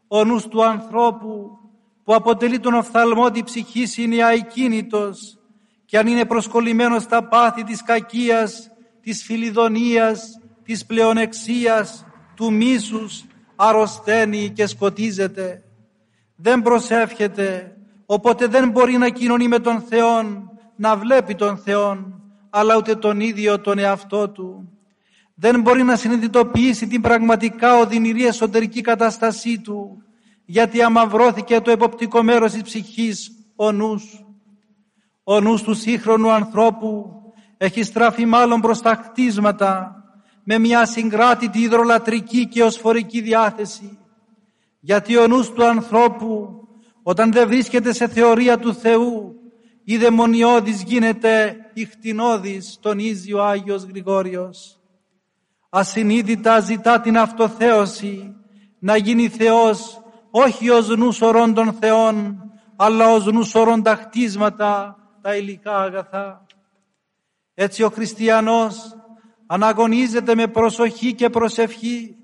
Ο 0.07 0.23
νους 0.23 0.47
του 0.47 0.65
ανθρώπου 0.65 1.57
που 2.03 2.13
αποτελεί 2.13 2.59
τον 2.59 2.73
οφθαλμό 2.73 3.31
της 3.31 3.43
ψυχής 3.43 3.97
είναι 3.97 4.15
αικίνητος 4.33 5.37
και 5.85 5.97
αν 5.97 6.07
είναι 6.07 6.25
προσκολλημένος 6.25 7.03
στα 7.03 7.27
πάθη 7.27 7.63
της 7.63 7.83
κακίας, 7.83 8.71
της 9.01 9.23
φιλιδονίας, 9.23 10.39
της 10.63 10.85
πλεονεξίας, 10.85 12.05
του 12.35 12.53
μίσους, 12.53 13.25
αρρωσταίνει 13.55 14.49
και 14.49 14.65
σκοτίζεται. 14.65 15.63
Δεν 16.35 16.61
προσεύχεται, 16.61 17.77
οπότε 18.05 18.47
δεν 18.47 18.69
μπορεί 18.69 18.97
να 18.97 19.09
κοινωνεί 19.09 19.47
με 19.47 19.59
τον 19.59 19.81
Θεό, 19.81 20.21
να 20.75 20.95
βλέπει 20.95 21.35
τον 21.35 21.57
Θεό, 21.57 22.19
αλλά 22.49 22.75
ούτε 22.75 22.95
τον 22.95 23.19
ίδιο 23.19 23.59
τον 23.59 23.79
εαυτό 23.79 24.29
του. 24.29 24.78
Δεν 25.41 25.61
μπορεί 25.61 25.83
να 25.83 25.95
συνειδητοποιήσει 25.95 26.87
την 26.87 27.01
πραγματικά 27.01 27.77
οδυνηρή 27.77 28.25
εσωτερική 28.25 28.81
κατάστασή 28.81 29.59
του, 29.59 30.03
γιατί 30.45 30.81
αμαυρώθηκε 30.81 31.59
το 31.59 31.71
εποπτικό 31.71 32.23
μέρος 32.23 32.51
της 32.51 32.61
ψυχής, 32.61 33.31
ο 33.55 33.71
νους. 33.71 34.25
Ο 35.23 35.39
νους 35.39 35.61
του 35.61 35.73
σύγχρονου 35.73 36.31
ανθρώπου 36.31 37.05
έχει 37.57 37.83
στραφεί 37.83 38.25
μάλλον 38.25 38.61
προς 38.61 38.81
τα 38.81 38.95
κτίσματα 38.95 40.03
με 40.43 40.57
μια 40.57 40.85
συγκράτητη 40.85 41.59
υδρολατρική 41.59 42.47
και 42.47 42.63
οσφορική 42.63 43.21
διάθεση. 43.21 43.97
Γιατί 44.79 45.17
ο 45.17 45.27
νους 45.27 45.51
του 45.51 45.65
ανθρώπου 45.65 46.49
όταν 47.03 47.31
δεν 47.31 47.47
βρίσκεται 47.47 47.93
σε 47.93 48.07
θεωρία 48.07 48.59
του 48.59 48.73
Θεού 48.73 49.35
η 49.83 49.97
δαιμονιώδης 49.97 50.83
γίνεται 50.83 51.55
ηχτινώδης, 51.73 52.77
τονίζει 52.81 53.33
ο 53.33 53.43
Άγιος 53.43 53.83
Γρηγόριος. 53.83 54.78
Ασυνείδητα 55.69 56.59
ζητά 56.59 56.99
την 56.99 57.17
αυτοθέωση 57.17 58.35
να 58.79 58.97
γίνει 58.97 59.27
Θεός 59.27 60.01
όχι 60.31 60.69
ως 60.69 60.87
νους 60.87 61.21
ορών 61.21 61.53
των 61.53 61.73
Θεών 61.73 62.43
αλλά 62.75 63.09
ως 63.09 63.25
νους 63.25 63.55
ορών 63.55 63.83
τα 63.83 63.95
χτίσματα, 63.95 64.97
τα 65.21 65.35
υλικά 65.35 65.79
αγαθά. 65.79 66.45
Έτσι 67.53 67.83
ο 67.83 67.89
χριστιανός 67.89 68.95
αναγωνίζεται 69.47 70.35
με 70.35 70.47
προσοχή 70.47 71.13
και 71.13 71.29
προσευχή, 71.29 72.15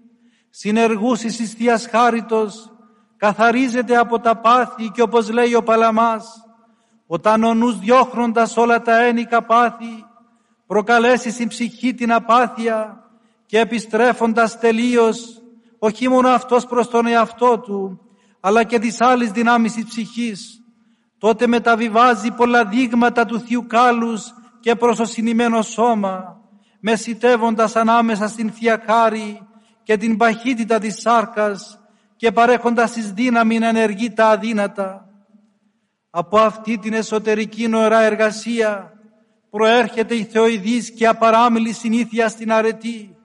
συνεργούσεις 0.49 1.39
εις 1.39 1.53
Θείας 1.53 1.87
Χάριτος, 1.87 2.71
καθαρίζεται 3.17 3.97
από 3.97 4.19
τα 4.19 4.37
πάθη 4.37 4.89
και 4.89 5.01
όπως 5.01 5.29
λέει 5.29 5.53
ο 5.53 5.63
Παλαμάς, 5.63 6.45
όταν 7.07 7.43
ο 7.43 7.53
νους 7.53 7.79
διώχνοντας 7.79 8.57
όλα 8.57 8.81
τα 8.81 9.01
ένικα 9.01 9.43
πάθη, 9.43 10.05
προκαλέσεις 10.67 11.33
στην 11.33 11.47
ψυχή 11.47 11.93
την 11.93 12.11
απάθεια 12.11 13.04
και 13.45 13.59
επιστρέφοντας 13.59 14.59
τελείως, 14.59 15.41
όχι 15.79 16.09
μόνο 16.09 16.29
αυτός 16.29 16.65
προς 16.65 16.89
τον 16.89 17.07
εαυτό 17.07 17.59
του, 17.59 17.99
αλλά 18.39 18.63
και 18.63 18.79
τις 18.79 19.01
άλλες 19.01 19.31
δυνάμεις 19.31 19.73
της 19.73 19.85
ψυχής, 19.85 20.59
τότε 21.17 21.47
μεταβιβάζει 21.47 22.31
πολλά 22.31 22.65
δείγματα 22.65 23.25
του 23.25 23.39
Θείου 23.39 23.65
Κάλους 23.67 24.33
και 24.59 24.75
προς 24.75 24.97
το 24.97 25.05
συνημένο 25.05 25.61
σώμα, 25.61 26.41
μεσητεύοντας 26.79 27.75
ανάμεσα 27.75 28.27
στην 28.27 28.51
Θεία 28.51 28.83
Χάρη 28.85 29.47
και 29.83 29.97
την 29.97 30.17
παχύτητα 30.17 30.79
της 30.79 30.95
σάρκας 31.01 31.79
και 32.15 32.31
παρέχοντας 32.31 32.91
της 32.91 33.11
δύναμη 33.11 33.59
να 33.59 33.67
ενεργεί 33.67 34.13
τα 34.13 34.27
αδύνατα. 34.27 35.09
Από 36.09 36.39
αυτή 36.39 36.77
την 36.77 36.93
εσωτερική 36.93 37.67
νοερά 37.67 38.01
εργασία 38.01 38.93
προέρχεται 39.49 40.15
η 40.15 40.23
θεοειδής 40.23 40.91
και 40.91 41.07
απαράμιλη 41.07 41.73
συνήθεια 41.73 42.29
στην 42.29 42.51
αρετή, 42.51 43.17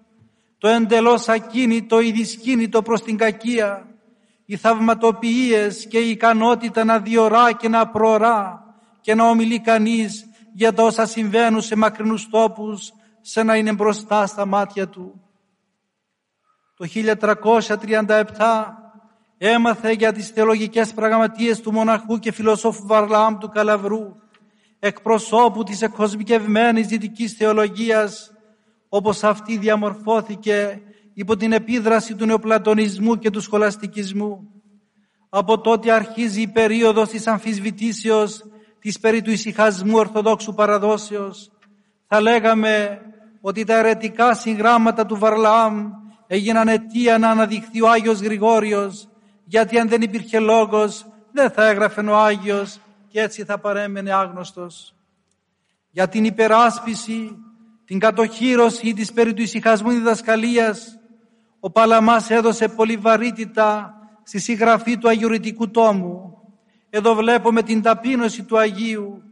το 0.60 0.68
εντελώς 0.68 1.28
ακίνητο 1.28 2.00
ή 2.00 2.10
δυσκίνητο 2.10 2.82
προς 2.82 3.02
την 3.02 3.16
κακία, 3.16 3.86
οι 4.44 4.56
θαυματοποιίες 4.56 5.86
και 5.86 5.98
η 5.98 6.10
ικανότητα 6.10 6.84
να 6.84 6.98
διορά 6.98 7.52
και 7.52 7.68
να 7.68 7.88
προωρά 7.88 8.64
και 9.00 9.14
να 9.14 9.28
ομιλεί 9.28 9.60
κανείς 9.60 10.26
για 10.52 10.72
τα 10.72 10.82
όσα 10.82 11.06
συμβαίνουν 11.06 11.60
σε 11.60 11.76
μακρινούς 11.76 12.28
τόπους 12.28 12.92
σε 13.20 13.42
να 13.42 13.56
είναι 13.56 13.72
μπροστά 13.72 14.26
στα 14.26 14.46
μάτια 14.46 14.88
του. 14.88 15.20
Το 16.76 16.88
1337 16.94 18.24
έμαθε 19.38 19.92
για 19.92 20.12
τις 20.12 20.28
θεολογικές 20.28 20.92
πραγματείες 20.92 21.60
του 21.60 21.72
μοναχού 21.72 22.18
και 22.18 22.32
φιλοσόφου 22.32 22.86
Βαρλάμ 22.86 23.38
του 23.38 23.48
Καλαβρού, 23.48 24.16
εκπροσώπου 24.78 25.62
της 25.62 25.82
εκκοσμικευμένης 25.82 26.86
δυτικής 26.86 27.32
θεολογίας, 27.32 28.32
όπως 28.92 29.22
αυτή 29.24 29.56
διαμορφώθηκε 29.56 30.82
υπό 31.14 31.36
την 31.36 31.52
επίδραση 31.52 32.14
του 32.14 32.26
νεοπλατωνισμού 32.26 33.18
και 33.18 33.30
του 33.30 33.40
σχολαστικισμού. 33.40 34.48
Από 35.28 35.60
τότε 35.60 35.92
αρχίζει 35.92 36.40
η 36.40 36.48
περίοδος 36.48 37.08
της 37.08 37.26
αμφισβητήσεως 37.26 38.44
της 38.78 39.00
περί 39.00 39.22
του 39.22 39.30
ησυχασμού 39.30 39.96
ορθοδόξου 39.96 40.54
παραδόσεως. 40.54 41.50
Θα 42.06 42.20
λέγαμε 42.20 43.00
ότι 43.40 43.64
τα 43.64 43.78
αιρετικά 43.78 44.34
συγγράμματα 44.34 45.06
του 45.06 45.18
Βαρλάμ 45.18 45.90
έγιναν 46.26 46.68
αιτία 46.68 47.18
να 47.18 47.30
αναδειχθεί 47.30 47.82
ο 47.82 47.90
Άγιος 47.90 48.20
Γρηγόριος 48.20 49.08
γιατί 49.44 49.78
αν 49.78 49.88
δεν 49.88 50.02
υπήρχε 50.02 50.38
λόγος 50.38 51.06
δεν 51.32 51.50
θα 51.50 51.66
έγραφε 51.66 52.00
ο 52.00 52.16
Άγιος 52.16 52.78
και 53.08 53.20
έτσι 53.20 53.44
θα 53.44 53.58
παρέμενε 53.58 54.12
άγνωστος. 54.12 54.94
Για 55.90 56.08
την 56.08 56.24
υπεράσπιση, 56.24 57.36
την 57.90 57.98
κατοχήρωση 57.98 58.92
της 58.92 59.12
περί 59.12 59.34
του 59.34 59.42
ησυχασμού 59.42 59.90
διδασκαλίας 59.90 60.98
ο 61.60 61.70
Παλαμάς 61.70 62.30
έδωσε 62.30 62.68
πολύ 62.68 62.96
βαρύτητα 62.96 63.94
στη 64.22 64.38
συγγραφή 64.38 64.98
του 64.98 65.08
Αγιορητικού 65.08 65.70
τόμου. 65.70 66.38
Εδώ 66.90 67.14
βλέπουμε 67.14 67.62
την 67.62 67.82
ταπείνωση 67.82 68.42
του 68.42 68.58
Αγίου, 68.58 69.22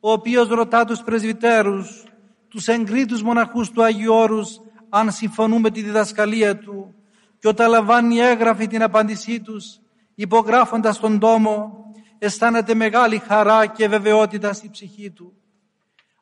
ο 0.00 0.12
οποίος 0.12 0.48
ρωτά 0.48 0.84
τους 0.84 1.00
πρεσβυτέρους, 1.02 2.04
τους 2.48 2.68
εγκρίτους 2.68 3.22
μοναχούς 3.22 3.70
του 3.70 3.82
Αγίου 3.82 4.14
Όρους, 4.14 4.60
αν 4.88 5.10
συμφωνούν 5.10 5.60
με 5.60 5.70
τη 5.70 5.82
διδασκαλία 5.82 6.58
του 6.58 6.94
και 7.38 7.48
όταν 7.48 7.70
λαμβάνει 7.70 8.18
έγγραφη 8.18 8.66
την 8.66 8.82
απάντησή 8.82 9.40
τους, 9.40 9.80
υπογράφοντας 10.14 10.98
τον 10.98 11.18
τόμο, 11.18 11.84
αισθάνεται 12.18 12.74
μεγάλη 12.74 13.18
χαρά 13.18 13.66
και 13.66 13.88
βεβαιότητα 13.88 14.52
στη 14.52 14.70
ψυχή 14.70 15.10
του. 15.10 15.36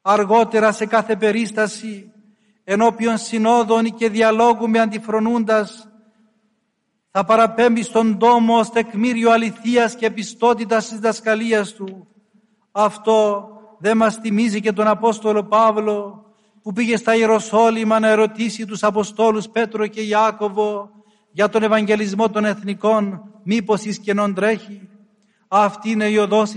Αργότερα 0.03 0.73
σε 0.73 0.87
κάθε 0.87 1.17
περίσταση 1.17 2.13
ενώπιον 2.65 3.19
συνόδων 3.19 3.85
και 3.95 4.09
διαλόγου 4.09 4.69
με 4.69 4.79
αντιφρονούντας 4.79 5.89
θα 7.11 7.25
παραπέμπει 7.25 7.83
στον 7.83 8.19
τόμο 8.19 8.59
ως 8.59 8.71
τεκμήριο 8.71 9.31
αληθείας 9.31 9.95
και 9.95 10.11
πιστότητας 10.11 10.89
της 10.89 10.99
δασκαλίας 10.99 11.73
του. 11.73 12.07
Αυτό 12.73 13.49
δεν 13.79 13.97
μας 13.97 14.15
θυμίζει 14.17 14.61
και 14.61 14.73
τον 14.73 14.87
Απόστολο 14.87 15.45
Παύλο 15.45 16.25
που 16.63 16.73
πήγε 16.73 16.97
στα 16.97 17.15
Ιεροσόλυμα 17.15 17.99
να 17.99 18.09
ερωτήσει 18.09 18.67
τους 18.67 18.83
Αποστόλους 18.83 19.49
Πέτρο 19.49 19.87
και 19.87 20.01
Ιάκωβο 20.01 20.91
για 21.33 21.49
τον 21.49 21.63
Ευαγγελισμό 21.63 22.31
των 22.31 22.45
Εθνικών 22.45 23.23
μήπως 23.43 23.85
εις 23.85 23.99
κενόν 23.99 24.35
τρέχει. 24.35 24.89
Αυτή 25.49 25.91
είναι 25.91 26.09
η 26.09 26.17
οδός 26.17 26.51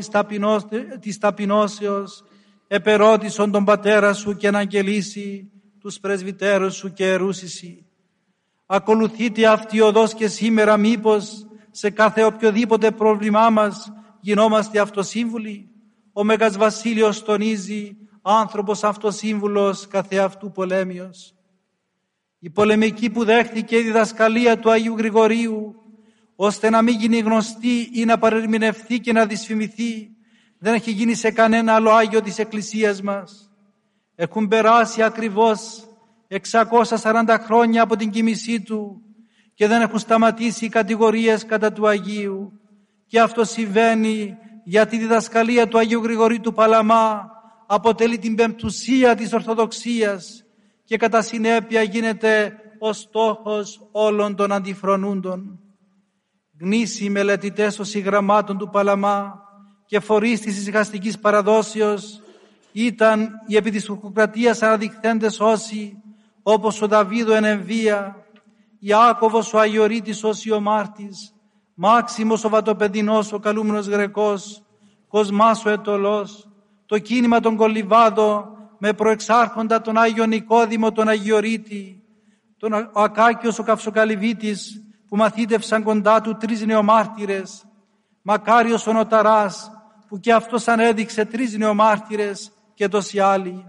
της, 1.00 1.18
ταπεινώσεως 1.20 2.24
επερώτησον 2.74 3.52
τον 3.52 3.64
πατέρα 3.64 4.14
σου 4.14 4.36
και 4.36 4.52
να 4.52 4.60
αγγελίσει 4.60 5.52
τους 5.80 6.00
πρεσβυτέρους 6.00 6.76
σου 6.76 6.94
και 6.94 7.08
ερούσισι. 7.08 7.86
Ακολουθείτε 8.66 9.48
αυτή 9.48 9.78
η 9.78 9.82
οδός 9.82 10.14
και 10.14 10.28
σήμερα 10.28 10.78
μήπως 10.78 11.48
σε 11.72 11.90
κάθε 11.90 12.24
οποιοδήποτε 12.24 12.92
πρόβλημά 12.92 13.50
μας 13.50 13.92
γινόμαστε 14.20 14.80
αυτοσύμβουλοι. 14.80 15.70
Ο 16.14 16.24
Μέγας 16.24 16.58
Βασίλειος 16.58 17.24
τονίζει 17.24 17.98
άνθρωπος 18.22 18.84
αυτοσύμβουλος 18.84 19.88
καθεαυτού 19.88 20.52
πολέμιος. 20.52 21.34
Η 22.40 22.50
πολεμική 22.50 23.10
που 23.10 23.24
δέχτηκε 23.24 23.78
η 23.78 23.82
διδασκαλία 23.82 24.60
του 24.60 24.72
Αγίου 24.72 24.98
Γρηγορίου 24.98 25.76
ώστε 26.36 26.70
να 26.70 26.82
μην 26.82 27.00
γίνει 27.00 27.20
γνωστή 27.20 27.90
ή 27.94 28.06
να 28.06 28.18
παρερμηνευθεί 28.18 29.00
και 29.00 29.12
να 29.12 29.26
δυσφημιθεί 29.26 30.13
δεν 30.64 30.74
έχει 30.74 30.92
γίνει 30.92 31.14
σε 31.14 31.32
κανένα 31.32 31.74
άλλο 31.74 31.92
Άγιο 31.92 32.22
της 32.22 32.40
Εκκλησίας 32.40 33.02
μας. 33.02 33.52
Έχουν 34.16 34.48
περάσει 34.48 35.04
ακριβώς 35.04 35.88
640 36.28 37.38
χρόνια 37.46 37.82
από 37.82 37.96
την 37.96 38.10
κοιμησή 38.10 38.62
του 38.62 39.02
και 39.54 39.68
δεν 39.68 39.82
έχουν 39.82 40.00
σταματήσει 40.00 40.66
οι 40.66 40.70
κατηγορίες 40.70 41.46
κατά 41.46 41.72
του 41.72 41.88
Αγίου. 41.88 42.60
Και 43.06 43.20
αυτό 43.20 43.44
συμβαίνει 43.44 44.38
γιατί 44.64 44.96
η 44.96 45.00
διδασκαλία 45.00 45.68
του 45.68 45.78
Αγίου 45.78 46.04
Γρηγορίου 46.04 46.40
του 46.42 46.54
Παλαμά 46.54 47.30
αποτελεί 47.68 48.18
την 48.18 48.36
πεμπτουσία 48.36 49.16
της 49.16 49.34
Ορθοδοξίας 49.34 50.44
και 50.84 50.98
κατά 50.98 51.22
συνέπεια 51.22 51.82
γίνεται 51.82 52.54
ο 52.80 52.94
στόχος 52.94 53.90
όλων 53.92 54.36
των 54.36 54.52
αντιφρονούντων. 54.52 55.60
Γνήσιοι 56.60 57.08
μελετητές 57.12 57.76
των 57.76 57.86
συγγραμμάτων 57.86 58.58
του 58.58 58.70
Παλαμά 58.70 59.44
και 59.94 60.00
φορείς 60.00 60.40
της 60.40 60.58
ησυχαστικής 60.58 61.20
παραδόσεως 61.20 62.22
ήταν 62.72 63.30
οι 63.48 63.56
επί 63.56 63.72
της 63.72 63.86
τουρκοκρατίας 63.86 64.62
αναδειχθέντες 64.62 65.40
όσοι 65.40 65.98
όπως 66.44 66.82
ο 66.82 66.88
Δαβίδο 66.88 67.34
εν 67.34 67.44
εμβία, 67.44 68.26
Ιάκωβος 68.80 69.54
ο 69.54 69.60
Αγιορείτης 69.60 70.24
ο 70.24 70.30
Ιωμάρτης, 70.44 71.34
Μάξιμος 71.74 72.44
ο 72.44 72.50
Βατοπεδινός 72.50 73.34
ο 73.34 73.40
καλούμενος 73.40 73.88
Γρεκός, 73.88 74.62
Κοσμάς 75.08 75.66
ο 75.66 75.70
Ετωλός, 75.70 76.50
το 76.86 77.00
κίνημα 77.00 77.40
των 77.40 77.56
Κολυβάδο 77.56 78.58
με 78.78 78.94
προεξάρχοντα 78.94 79.82
τον 79.82 79.98
Άγιο 79.98 80.26
Νικόδημο 80.26 80.92
τον 80.92 81.08
Αγιορείτη, 81.08 82.04
τον 82.58 82.74
ο 82.74 83.02
Ακάκιος 83.02 83.60
ο 83.60 83.64
Καυσοκαλυβίτης 83.64 84.84
που 85.08 85.16
μαθήτευσαν 85.16 85.84
κοντά 85.84 86.22
του 86.22 86.38
τρεις 86.38 86.66
νεομάρτυρες, 86.66 87.66
Μακάριος 88.26 88.88
ο 88.88 88.94
Νοταράς 88.94 89.72
που 90.14 90.20
και 90.20 90.34
αυτός 90.34 90.68
ανέδειξε 90.68 91.26
τρεις 91.26 91.58
νεομάρτυρες 91.58 92.52
και 92.74 92.88
τόσοι 92.88 93.20
άλλοι. 93.20 93.66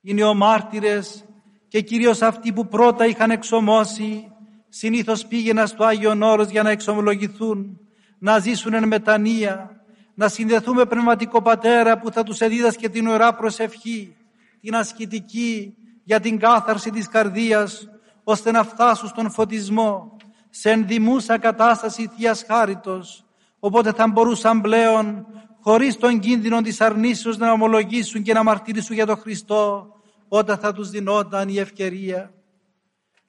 Οι 0.00 0.14
νεομάρτυρες 0.14 1.24
και 1.68 1.80
κυρίως 1.80 2.22
αυτοί 2.22 2.52
που 2.52 2.66
πρώτα 2.66 3.06
είχαν 3.06 3.30
εξομώσει 3.30 4.32
συνήθως 4.68 5.26
πήγαιναν 5.26 5.66
στο 5.66 5.84
Άγιο 5.84 6.18
Όρος 6.20 6.48
για 6.48 6.62
να 6.62 6.70
εξομολογηθούν, 6.70 7.80
να 8.18 8.38
ζήσουν 8.38 8.74
εν 8.74 8.86
μετανία, 8.86 9.80
να 10.14 10.28
συνδεθούν 10.28 10.74
με 10.74 10.84
πνευματικό 10.84 11.42
πατέρα 11.42 11.98
που 11.98 12.12
θα 12.12 12.22
τους 12.22 12.40
εδίδασκε 12.40 12.88
την 12.88 13.06
ωραία 13.06 13.34
προσευχή, 13.34 14.16
την 14.60 14.74
ασκητική 14.74 15.74
για 16.04 16.20
την 16.20 16.38
κάθαρση 16.38 16.90
της 16.90 17.08
καρδίας, 17.08 17.88
ώστε 18.24 18.50
να 18.50 18.64
φτάσουν 18.64 19.08
στον 19.08 19.30
φωτισμό, 19.30 20.16
σε 20.50 20.70
ενδημούσα 20.70 21.38
κατάσταση 21.38 22.10
Θείας 22.16 22.44
Χάριτος, 22.46 23.25
οπότε 23.66 23.92
θα 23.92 24.08
μπορούσαν 24.08 24.60
πλέον 24.60 25.26
χωρίς 25.60 25.96
τον 25.96 26.18
κίνδυνο 26.18 26.60
της 26.60 26.80
αρνήσεως 26.80 27.38
να 27.38 27.52
ομολογήσουν 27.52 28.22
και 28.22 28.32
να 28.32 28.42
μαρτυρήσουν 28.42 28.94
για 28.94 29.06
τον 29.06 29.16
Χριστό 29.16 29.92
όταν 30.28 30.58
θα 30.58 30.72
τους 30.72 30.90
δινόταν 30.90 31.48
η 31.48 31.58
ευκαιρία. 31.58 32.32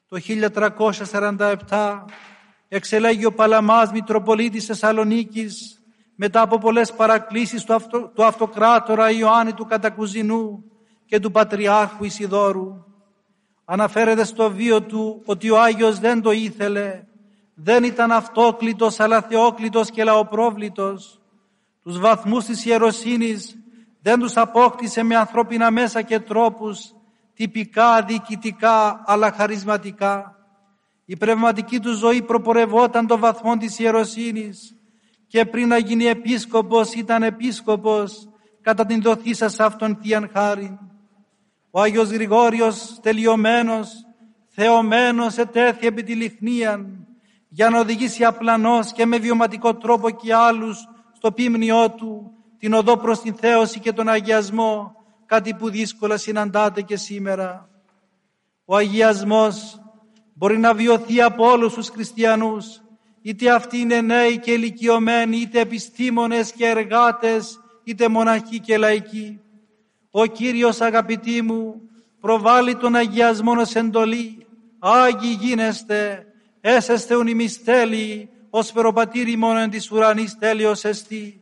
Το 0.08 0.20
1347 1.68 2.04
εξελέγει 2.68 3.26
ο 3.26 3.34
Παλαμάς 3.34 3.92
Μητροπολίτης 3.92 4.66
Θεσσαλονίκης 4.66 5.82
μετά 6.16 6.42
από 6.42 6.58
πολλές 6.58 6.94
παρακλήσεις 6.94 7.64
του, 7.64 7.74
αυτο, 7.74 8.12
του 8.16 8.26
αυτοκράτορα 8.26 9.12
Ιωάννη 9.12 9.54
του 9.54 9.66
Κατακουζινού 9.66 10.64
και 11.06 11.20
του 11.20 11.32
Πατριάρχου 11.32 12.04
Ισιδόρου. 12.04 12.84
Αναφέρεται 13.66 14.24
στο 14.24 14.52
βίο 14.52 14.82
του 14.82 15.22
ότι 15.26 15.50
ο 15.50 15.62
Άγιος 15.62 16.00
δεν 16.00 16.22
το 16.22 16.32
ήθελε, 16.32 17.04
δεν 17.60 17.84
ήταν 17.84 18.12
αυτόκλητος 18.12 19.00
αλλά 19.00 19.22
θεόκλητος 19.22 19.90
και 19.90 20.04
λαοπρόβλητος. 20.04 21.20
Τους 21.84 22.00
βαθμούς 22.00 22.46
της 22.46 22.66
ιεροσύνης 22.66 23.56
δεν 24.02 24.20
τους 24.20 24.38
απόκτησε 24.38 25.04
με 25.04 25.16
ανθρώπινα 25.16 25.72
μέσα 25.72 26.02
και 26.02 26.20
τρόπους, 26.20 26.94
τυπικά, 27.34 28.02
διοικητικά 28.02 29.04
αλλά 29.06 29.32
χαρισματικά. 29.32 30.36
Η 31.06 31.16
πνευματική 31.16 31.80
τους 31.80 31.98
ζωή 31.98 32.22
προπορευόταν 32.22 33.08
το 33.08 33.18
βαθμό 33.18 33.58
της 33.58 33.80
ιεροσύνης 33.80 34.76
και 35.28 35.46
πριν 35.46 35.68
να 35.68 35.78
γίνει 35.78 36.06
επίσκοπος 36.06 36.94
ήταν 36.94 37.24
επίσκοπος 37.24 38.30
κατά 38.62 38.86
την 38.86 39.02
δοθήσα 39.02 39.50
σε 39.50 39.64
αυτόν 39.64 39.98
θείαν 40.02 40.30
χάρη. 40.34 40.80
Ο 41.72 41.82
Άγιος 41.82 42.10
Γρηγόριος 42.10 43.00
τελειωμένος, 43.02 43.90
θεωμένος 44.48 45.38
ετέθη 45.38 45.88
επί 45.88 46.04
τη 46.04 46.16
λιχνίαν 46.16 47.07
για 47.48 47.70
να 47.70 47.80
οδηγήσει 47.80 48.24
απλανός 48.24 48.92
και 48.92 49.06
με 49.06 49.18
βιωματικό 49.18 49.76
τρόπο 49.76 50.10
και 50.10 50.34
άλλους 50.34 50.88
στο 51.16 51.32
πίμνιό 51.32 51.92
του 51.92 52.32
την 52.58 52.74
οδό 52.74 52.98
προς 52.98 53.22
την 53.22 53.36
θέωση 53.36 53.80
και 53.80 53.94
τον 53.94 54.10
αγιασμό 54.10 54.96
κάτι 55.26 55.54
που 55.54 55.70
δύσκολα 55.70 56.18
συναντάτε 56.18 56.82
και 56.82 56.98
σήμερα. 56.98 57.70
Ο 58.66 58.76
αγιασμός 58.76 59.82
μπορεί 60.34 60.58
να 60.58 60.74
βιωθεί 60.74 61.22
από 61.22 61.52
όλους 61.52 61.74
τους 61.74 61.90
χριστιανούς 61.90 62.82
είτε 63.22 63.52
αυτοί 63.52 63.78
είναι 63.78 64.02
νέοι 64.02 64.40
και 64.40 64.52
ηλικιωμένοι 64.52 65.38
είτε 65.38 65.60
επιστήμονες 65.60 66.52
και 66.52 66.66
εργάτες 66.66 67.60
είτε 67.84 68.08
μοναχοί 68.08 68.60
και 68.60 68.78
λαϊκοί. 68.78 69.42
Ο 70.12 70.26
Κύριος 70.26 70.82
αγαπητοί 70.82 71.42
μου 71.42 71.82
προβάλλει 72.20 72.76
τον 72.76 72.96
αγιασμό 72.96 73.52
ως 73.52 73.76
εντολή. 73.76 74.46
Άγιοι 74.80 75.38
γίνεστε, 75.40 76.27
έσεστε 76.70 77.16
ουνημιστέλοι, 77.16 78.30
ως 78.50 78.72
περοπατήρι 78.72 79.38
μόνο 79.38 79.70
της 79.70 79.92
ουρανής 79.92 80.38
τέλειος 80.38 80.84
εστί. 80.84 81.42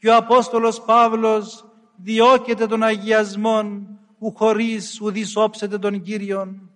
Και 0.00 0.08
ο 0.08 0.16
Απόστολος 0.16 0.82
Παύλος 0.82 1.64
διώκεται 1.96 2.66
των 2.66 2.82
αγιασμών 2.82 3.88
που 4.18 4.34
χωρίς 4.36 5.00
ουδείς 5.00 5.36
όψετε 5.36 5.78
τον 5.78 6.02
Κύριον. 6.02 6.70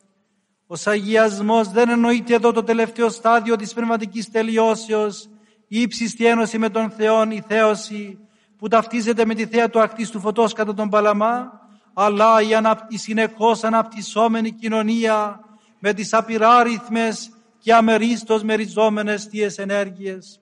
Ο 0.66 0.74
αγιασμός 0.84 1.68
δεν 1.68 1.88
εννοείται 1.88 2.34
εδώ 2.34 2.52
το 2.52 2.62
τελευταίο 2.62 3.08
στάδιο 3.08 3.56
της 3.56 3.72
πνευματικής 3.72 4.30
τελειώσεως, 4.30 5.28
η 5.68 5.80
ύψιστη 5.80 6.26
ένωση 6.26 6.58
με 6.58 6.68
τον 6.68 6.90
Θεόν, 6.90 7.30
η 7.30 7.44
θέωση, 7.48 8.18
που 8.58 8.68
ταυτίζεται 8.68 9.24
με 9.24 9.34
τη 9.34 9.46
θέα 9.46 9.70
του 9.70 9.80
ακτής 9.80 10.10
του 10.10 10.20
φωτός 10.20 10.52
κατά 10.52 10.74
τον 10.74 10.88
Παλαμά, 10.88 11.60
αλλά 11.94 12.42
η, 12.42 12.54
ανα... 12.54 12.86
η 12.88 12.98
συνεχώς 12.98 13.64
αναπτυσσόμενη 13.64 14.50
κοινωνία 14.50 15.40
με 15.78 15.92
τις 15.92 16.12
απειράριθμες 16.12 17.30
και 17.62 17.74
αμερίστως 17.74 18.42
μεριζόμενες 18.42 19.24
θείες 19.24 19.58
ενέργειες. 19.58 20.40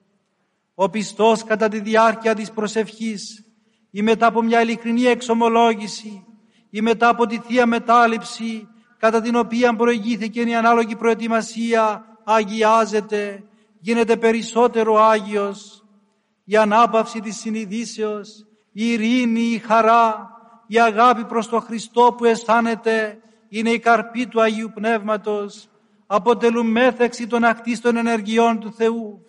Ο 0.75 0.89
πιστός 0.89 1.43
κατά 1.43 1.67
τη 1.67 1.79
διάρκεια 1.79 2.35
της 2.35 2.51
προσευχής 2.51 3.45
ή 3.91 4.01
μετά 4.01 4.25
από 4.25 4.41
μια 4.41 4.61
ειλικρινή 4.61 5.03
εξομολόγηση 5.03 6.25
ή 6.69 6.81
μετά 6.81 7.09
από 7.09 7.25
τη 7.25 7.37
Θεία 7.37 7.65
Μετάληψη 7.65 8.67
κατά 8.97 9.21
την 9.21 9.35
οποία 9.35 9.75
προηγήθηκε 9.75 10.41
η 10.41 10.55
ανάλογη 10.55 10.95
προετοιμασία 10.95 12.05
αγιάζεται, 12.23 13.43
γίνεται 13.79 14.17
περισσότερο 14.17 14.95
Άγιος 14.95 15.83
η 16.43 16.57
ανάπαυση 16.57 17.19
της 17.19 17.39
συνειδήσεως, 17.39 18.45
η 18.71 18.91
ειρήνη, 18.91 19.41
η 19.41 19.57
χαρά, 19.57 20.29
η 20.67 20.79
αγάπη 20.79 21.25
προς 21.25 21.49
τον 21.49 21.61
Χριστό 21.61 22.15
που 22.17 22.25
αισθάνεται 22.25 23.17
είναι 23.49 23.69
η 23.69 23.79
καρπή 23.79 24.27
του 24.27 24.41
Αγίου 24.41 24.71
Πνεύματος, 24.73 25.69
αποτελούν 26.13 26.67
μέθεξη 26.67 27.27
των 27.27 27.43
ακτίστων 27.43 27.97
ενεργειών 27.97 28.59
του 28.59 28.73
Θεού. 28.73 29.25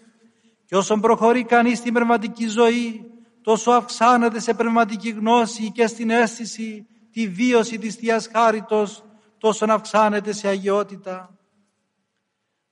Και 0.65 0.77
όσον 0.77 1.01
προχωρεί 1.01 1.45
κανείς 1.45 1.79
στην 1.79 1.93
πνευματική 1.93 2.47
ζωή, 2.47 3.05
τόσο 3.43 3.71
αυξάνεται 3.71 4.41
σε 4.41 4.55
πνευματική 4.55 5.11
γνώση 5.11 5.71
και 5.73 5.87
στην 5.87 6.11
αίσθηση 6.11 6.87
τη 7.13 7.29
βίωση 7.29 7.79
της 7.79 7.95
Θείας 7.95 8.29
Χάριτος, 8.33 9.05
τόσο 9.39 9.67
αυξάνεται 9.69 10.33
σε 10.33 10.49
αγιότητα. 10.49 11.39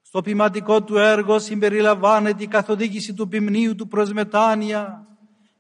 Στο 0.01 0.21
ποιηματικό 0.21 0.83
του 0.83 0.97
έργο 0.97 1.39
συμπεριλαμβάνεται 1.39 2.43
η 2.43 2.47
καθοδήγηση 2.47 3.15
του 3.15 3.29
ποιμνίου 3.29 3.75
του 3.75 3.89
προς 3.89 4.13
μετάνοια 4.13 5.07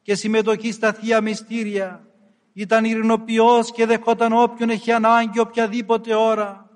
και 0.03 0.15
συμμετοχή 0.15 0.73
στα 0.73 0.93
Θεία 0.93 1.21
Μυστήρια. 1.21 2.07
Ήταν 2.53 2.85
ειρηνοποιός 2.85 3.73
και 3.73 3.87
δεχόταν 3.87 4.33
όποιον 4.33 4.71
έχει 4.71 4.93
ανάγκη 4.93 5.39
οποιαδήποτε 5.39 6.15
ώρα. 6.15 6.70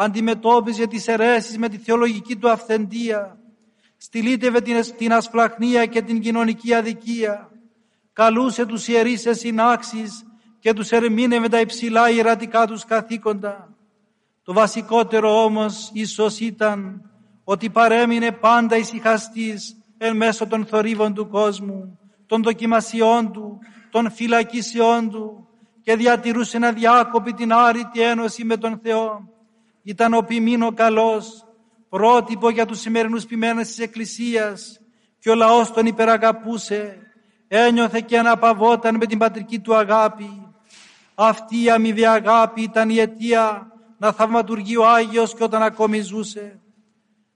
Αντιμετώπιζε 0.00 0.86
τις 0.86 1.08
αιρέσεις 1.08 1.58
με 1.58 1.68
τη 1.68 1.76
θεολογική 1.78 2.36
του 2.36 2.50
αυθεντία. 2.50 3.38
Στυλίτευε 3.96 4.60
την 4.96 5.12
ασπλαχνία 5.12 5.86
και 5.86 6.02
την 6.02 6.20
κοινωνική 6.20 6.74
αδικία. 6.74 7.50
Καλούσε 8.12 8.66
τους 8.66 8.88
ιερείς 8.88 9.20
σε 9.20 9.32
συνάξεις 9.32 10.26
και 10.58 10.72
τους 10.72 10.90
ερμήνευε 10.90 11.48
τα 11.48 11.60
υψηλά 11.60 12.10
ιερατικά 12.10 12.66
τους 12.66 12.84
καθήκοντα. 12.84 13.74
Το 14.42 14.52
βασικότερο 14.52 15.42
όμως 15.44 15.90
ίσως 15.92 16.40
ήταν 16.40 17.10
ότι 17.44 17.70
παρέμεινε 17.70 18.32
πάντα 18.32 18.76
ησυχαστής 18.76 19.76
εν 19.98 20.16
μέσω 20.16 20.46
των 20.46 20.66
θορύβων 20.66 21.14
του 21.14 21.28
κόσμου, 21.28 21.98
των 22.26 22.42
δοκιμασιών 22.42 23.32
του, 23.32 23.58
των 23.90 24.10
φυλακίσεών 24.10 25.10
του 25.10 25.48
και 25.82 25.96
διατηρούσε 25.96 26.58
να 26.58 26.72
διάκοπη 26.72 27.32
την 27.32 27.52
άρρητη 27.52 28.02
ένωση 28.02 28.44
με 28.44 28.56
τον 28.56 28.78
Θεό. 28.82 29.36
Ήταν 29.88 30.14
ο 30.14 30.20
ποιμήνο 30.20 30.72
καλός, 30.72 31.44
πρότυπο 31.88 32.50
για 32.50 32.66
τους 32.66 32.80
σημερινούς 32.80 33.26
ποιμένες 33.26 33.68
της 33.68 33.78
Εκκλησίας 33.78 34.80
και 35.18 35.30
ο 35.30 35.34
λαός 35.34 35.72
τον 35.72 35.86
υπεραγαπούσε, 35.86 36.98
ένιωθε 37.48 38.00
και 38.00 38.18
αναπαυόταν 38.18 38.96
με 38.96 39.06
την 39.06 39.18
πατρική 39.18 39.58
του 39.58 39.74
αγάπη. 39.74 40.52
Αυτή 41.14 41.62
η 41.62 41.70
αμοιβή 41.70 42.06
αγάπη 42.06 42.62
ήταν 42.62 42.90
η 42.90 42.96
αιτία 42.96 43.72
να 43.98 44.12
θαυματουργεί 44.12 44.76
ο 44.76 44.88
Άγιος 44.88 45.34
και 45.34 45.44
όταν 45.44 45.62
ακόμη 45.62 46.00
ζούσε. 46.00 46.60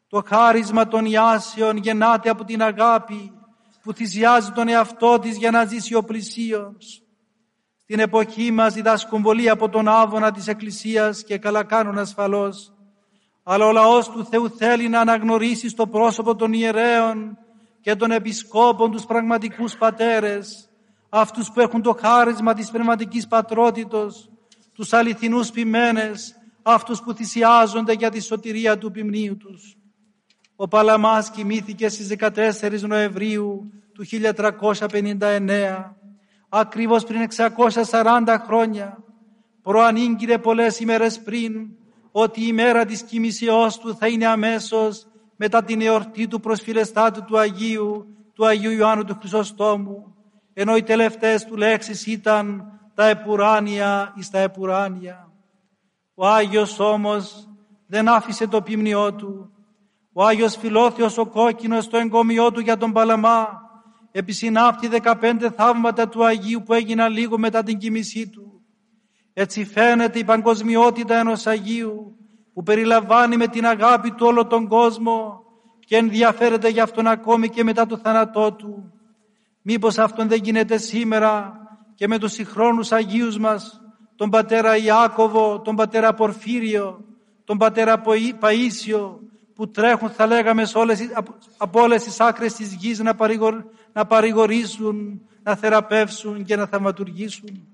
Το 0.08 0.24
χάρισμα 0.26 0.88
των 0.88 1.04
Ιάσεων 1.04 1.76
γεννάται 1.76 2.30
από 2.30 2.44
την 2.44 2.62
αγάπη 2.62 3.32
που 3.82 3.92
θυσιάζει 3.92 4.50
τον 4.50 4.68
εαυτό 4.68 5.18
της 5.18 5.36
για 5.36 5.50
να 5.50 5.64
ζήσει 5.64 5.94
ο 5.94 6.02
πλησίος. 6.02 7.01
Στην 7.82 7.98
εποχή 7.98 8.50
μας 8.50 8.74
διδάσκουν 8.74 9.22
πολλοί 9.22 9.48
από 9.48 9.68
τον 9.68 9.88
άβονα 9.88 10.30
της 10.30 10.46
Εκκλησίας 10.46 11.24
και 11.24 11.38
καλά 11.38 11.64
κάνουν 11.64 11.98
ασφαλώς. 11.98 12.72
Αλλά 13.42 13.66
ο 13.66 13.72
λαός 13.72 14.10
του 14.10 14.24
Θεού 14.24 14.50
θέλει 14.50 14.88
να 14.88 15.00
αναγνωρίσει 15.00 15.68
στο 15.68 15.86
πρόσωπο 15.86 16.36
των 16.36 16.52
ιερέων 16.52 17.38
και 17.80 17.96
των 17.96 18.10
επισκόπων 18.10 18.90
τους 18.90 19.04
πραγματικούς 19.04 19.76
πατέρες, 19.76 20.70
αυτούς 21.08 21.50
που 21.52 21.60
έχουν 21.60 21.82
το 21.82 21.96
χάρισμα 22.00 22.54
της 22.54 22.70
πνευματικής 22.70 23.26
πατρότητος, 23.26 24.30
τους 24.72 24.92
αληθινούς 24.92 25.50
ποιμένες, 25.50 26.36
αυτούς 26.62 27.02
που 27.02 27.12
θυσιάζονται 27.12 27.92
για 27.92 28.10
τη 28.10 28.20
σωτηρία 28.20 28.78
του 28.78 28.90
ποιμνίου 28.90 29.36
τους. 29.36 29.76
Ο 30.56 30.68
Παλαμάς 30.68 31.30
κοιμήθηκε 31.30 31.88
στις 31.88 32.06
14 32.06 32.86
Νοεμβρίου 32.86 33.72
του 33.92 34.04
1359, 34.04 35.96
ακριβώς 36.54 37.04
πριν 37.04 37.28
640 37.90 38.36
χρόνια. 38.46 38.98
Προανήγγειλε 39.62 40.38
πολλές 40.38 40.80
ημέρες 40.80 41.20
πριν 41.20 41.68
ότι 42.12 42.46
η 42.46 42.52
μέρα 42.52 42.84
της 42.84 43.02
κοιμησεώς 43.02 43.78
του 43.78 43.96
θα 43.96 44.08
είναι 44.08 44.26
αμέσως 44.26 45.06
μετά 45.36 45.64
την 45.64 45.80
εορτή 45.80 46.26
του 46.26 46.40
προσφυλεστάτου 46.40 47.24
του 47.24 47.38
Αγίου, 47.38 48.06
του 48.34 48.46
Αγίου 48.46 48.70
Ιωάννου 48.70 49.04
του 49.04 49.16
Χρυσοστόμου, 49.20 50.14
ενώ 50.52 50.76
οι 50.76 50.82
τελευταίες 50.82 51.44
του 51.44 51.56
λέξεις 51.56 52.06
ήταν 52.06 52.64
τα 52.94 53.06
επουράνια 53.06 54.12
εις 54.16 54.30
τα 54.30 54.38
επουράνια. 54.38 55.32
Ο 56.14 56.26
Άγιος 56.26 56.78
όμως 56.78 57.48
δεν 57.86 58.08
άφησε 58.08 58.46
το 58.46 58.62
πίμνιό 58.62 59.14
του. 59.14 59.50
Ο 60.12 60.24
Άγιος 60.24 60.56
Φιλόθεος 60.56 61.18
ο 61.18 61.26
κόκκινος 61.26 61.88
το 61.88 61.96
εγκομιό 61.96 62.52
του 62.52 62.60
για 62.60 62.76
τον 62.76 62.92
Παλαμά 62.92 63.62
επισυνάπτει 64.12 64.88
15 65.02 65.48
θαύματα 65.56 66.08
του 66.08 66.24
Αγίου 66.24 66.62
που 66.62 66.74
έγιναν 66.74 67.12
λίγο 67.12 67.38
μετά 67.38 67.62
την 67.62 67.78
κοιμησή 67.78 68.28
του. 68.28 68.62
Έτσι 69.32 69.64
φαίνεται 69.64 70.18
η 70.18 70.24
παγκοσμιότητα 70.24 71.16
ενός 71.16 71.46
Αγίου 71.46 72.16
που 72.54 72.62
περιλαμβάνει 72.62 73.36
με 73.36 73.46
την 73.46 73.66
αγάπη 73.66 74.10
του 74.10 74.26
όλο 74.26 74.46
τον 74.46 74.68
κόσμο 74.68 75.42
και 75.78 75.96
ενδιαφέρεται 75.96 76.68
για 76.68 76.82
αυτόν 76.82 77.06
ακόμη 77.06 77.48
και 77.48 77.64
μετά 77.64 77.86
το 77.86 77.96
θάνατό 77.96 78.52
του. 78.52 78.92
Μήπως 79.62 79.98
αυτόν 79.98 80.28
δεν 80.28 80.40
γίνεται 80.42 80.76
σήμερα 80.76 81.60
και 81.94 82.08
με 82.08 82.18
τους 82.18 82.32
συγχρόνους 82.32 82.92
Αγίους 82.92 83.38
μας 83.38 83.80
τον 84.16 84.30
πατέρα 84.30 84.76
Ιάκωβο, 84.76 85.60
τον 85.60 85.76
πατέρα 85.76 86.14
Πορφύριο, 86.14 87.04
τον 87.44 87.58
πατέρα 87.58 88.02
Παΐσιο 88.40 89.18
που 89.54 89.70
τρέχουν 89.70 90.10
θα 90.10 90.26
λέγαμε 90.26 90.62
όλες, 90.74 91.00
από 91.56 91.80
όλες 91.80 92.02
τις 92.02 92.20
άκρες 92.20 92.54
της 92.54 92.74
γης 92.74 92.98
να, 92.98 93.14
παρηγορ, 93.14 93.64
να 93.92 94.06
παρηγορήσουν, 94.06 95.20
να 95.42 95.54
θεραπεύσουν 95.54 96.44
και 96.44 96.56
να 96.56 96.66
θαυματουργήσουν. 96.66 97.68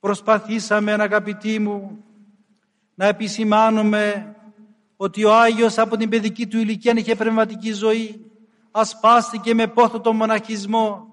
Προσπαθήσαμε 0.00 0.92
αγαπητοί 0.92 1.58
μου 1.58 2.04
να 2.94 3.06
επισημάνουμε 3.06 4.34
ότι 4.96 5.24
ο 5.24 5.34
Άγιος 5.34 5.78
από 5.78 5.96
την 5.96 6.08
παιδική 6.08 6.46
του 6.46 6.58
ηλικία 6.58 6.92
είχε 6.96 7.14
πνευματική 7.14 7.72
ζωή, 7.72 8.30
ασπάστηκε 8.70 9.54
με 9.54 9.66
πόθο 9.66 10.00
τον 10.00 10.16
μοναχισμό 10.16 11.08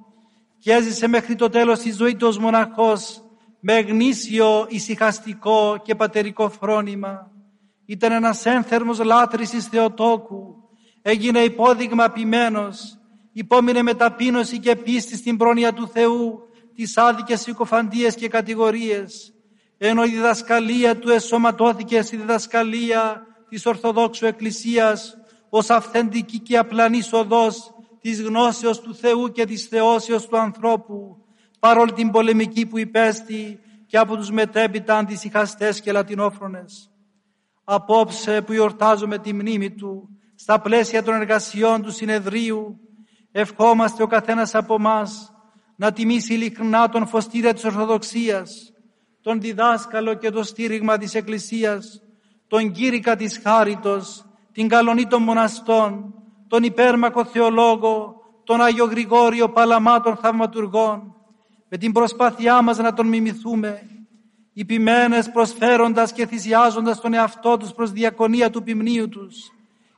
και 0.60 0.74
έζησε 0.74 1.08
μέχρι 1.08 1.36
το 1.36 1.50
τέλος 1.50 1.80
της 1.80 1.96
ζωής 1.96 2.16
του 2.16 2.28
ως 2.28 2.38
μοναχός 2.38 3.22
με 3.60 3.80
γνήσιο, 3.80 4.66
ησυχαστικό 4.70 5.78
και 5.84 5.96
πατερικό 5.96 6.50
φρόνημα. 6.50 7.32
Ήταν 7.86 8.12
ένας 8.12 8.46
ένθερμος 8.46 9.04
λάτρης 9.04 9.50
της 9.50 9.66
Θεοτόκου, 9.66 10.56
έγινε 11.02 11.40
υπόδειγμα 11.40 12.10
ποιμένος, 12.10 12.97
υπόμεινε 13.38 13.82
με 13.82 13.94
ταπείνωση 13.94 14.60
και 14.60 14.76
πίστη 14.76 15.18
στην 15.18 15.38
πρόνοια 15.38 15.74
του 15.74 15.88
Θεού, 15.88 16.50
τις 16.76 16.98
άδικες 16.98 17.42
συκοφαντίες 17.42 18.16
και 18.16 18.28
κατηγορίες, 18.28 19.34
ενώ 19.78 20.04
η 20.04 20.10
διδασκαλία 20.10 20.98
του 20.98 21.10
εσωματώθηκε 21.10 22.02
στη 22.02 22.16
διδασκαλία 22.16 23.28
της 23.50 23.66
Ορθοδόξου 23.66 24.26
Εκκλησίας 24.26 25.18
ως 25.50 25.70
αυθεντική 25.70 26.40
και 26.40 26.58
απλανή 26.58 27.02
οδός 27.12 27.74
της 28.02 28.22
γνώσεως 28.22 28.82
του 28.82 28.96
Θεού 28.96 29.32
και 29.32 29.46
της 29.46 29.66
θεώσεως 29.66 30.28
του 30.28 30.38
ανθρώπου, 30.38 31.18
παρόλη 31.60 31.92
την 31.92 32.12
πολεμική 32.12 32.66
που 32.66 32.78
υπέστη 32.78 33.60
και 33.88 33.98
από 33.98 34.16
τους 34.16 34.32
μετέπειτα 34.32 34.98
αντισυχαστές 34.98 35.82
και 35.82 35.92
λατινόφρονες. 35.92 36.92
Απόψε 37.64 38.42
που 38.42 38.54
γιορτάζουμε 38.54 39.18
τη 39.18 39.34
μνήμη 39.34 39.72
Του, 39.72 40.10
στα 40.36 40.60
πλαίσια 40.60 41.04
των 41.04 41.14
εργασιών 41.14 41.82
του 41.82 41.92
συνεδρίου, 41.92 42.80
ευχόμαστε 43.40 44.04
ο 44.04 44.08
καθένας 44.08 44.56
από 44.56 44.74
εμά 44.74 45.08
να 45.76 45.92
τιμήσει 45.92 46.34
ειλικρινά 46.34 46.90
τον 46.90 47.08
φωστήρια 47.08 47.54
της 47.54 47.64
Ορθοδοξίας, 47.64 48.74
τον 49.22 49.42
διδάσκαλο 49.42 50.14
και 50.14 50.30
το 50.30 50.44
στήριγμα 50.44 50.98
της 50.98 51.16
Εκκλησίας, 51.16 52.02
τον 52.48 52.72
κήρυκα 52.72 53.16
της 53.16 53.40
Χάριτος, 53.44 54.26
την 54.52 54.68
καλονή 54.68 55.08
των 55.08 55.24
μοναστών, 55.24 56.14
τον 56.48 56.64
υπέρμακο 56.64 57.26
θεολόγο, 57.26 58.16
τον 58.44 58.62
Άγιο 58.62 58.86
Γρηγόριο 58.86 59.50
Παλαμά 59.50 60.02
των 60.02 60.16
θαυματουργών, 60.16 61.16
με 61.70 61.78
την 61.78 61.92
προσπάθειά 61.92 62.62
μας 62.62 62.78
να 62.78 62.94
τον 62.94 63.08
μιμηθούμε, 63.08 63.82
οι 64.54 64.66
ποιμένες 64.66 65.32
προσφέροντας 65.32 66.12
και 66.12 66.26
θυσιάζοντας 66.26 67.02
τον 67.02 67.14
εαυτό 67.14 67.58
τους 67.58 67.72
προς 67.72 67.92
διακονία 67.92 68.50
του 68.50 68.64
ποιμνίου 68.64 69.10
τους, 69.10 69.52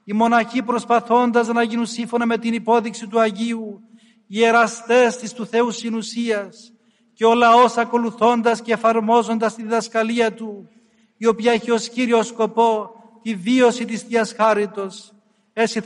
οι 0.10 0.14
μοναχοί 0.14 0.62
προσπαθώντας 0.64 1.48
να 1.48 1.64
γίνουν 1.64 1.86
σύμφωνα 1.86 2.26
με 2.26 2.38
την 2.38 2.54
υπόδειξη 2.54 3.08
του 3.08 3.20
Αγίου, 3.20 3.82
οι 4.28 4.44
εραστές 4.44 5.18
της 5.18 5.34
του 5.34 5.46
Θεού 5.46 5.72
Συνουσίας 5.72 6.74
και 7.14 7.26
ο 7.26 7.34
λαός 7.34 7.78
ακολουθώντας 7.78 8.62
και 8.62 8.74
εφαρμόζοντας 8.74 9.56
τη 9.56 9.62
διδασκαλία 9.62 10.34
Του, 10.34 10.70
η 11.18 11.26
οποία 11.26 11.52
έχει 11.52 11.72
ως 11.72 11.90
κύριο 11.90 12.24
σκοπό 12.24 12.90
τη 13.22 13.36
βίωση 13.36 13.86
της 13.86 14.02
Θείας 14.02 14.34
Χάριτος, 14.34 15.14
έτσι 15.54 15.82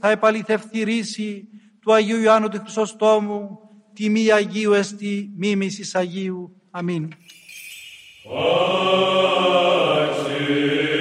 θα 0.00 0.10
επαληθευτεί 0.10 0.82
ρίση 0.82 1.48
του 1.80 1.92
Αγίου 1.92 2.20
Ιωάννου 2.20 2.48
του 2.48 2.60
Χρυσοστόμου, 2.60 3.58
τιμή 3.92 4.32
Αγίου 4.32 4.72
εστί 4.72 5.30
μίμησης 5.36 5.94
Αγίου. 5.94 6.56
Αμήν. 6.70 7.08
Άξι. 10.02 10.91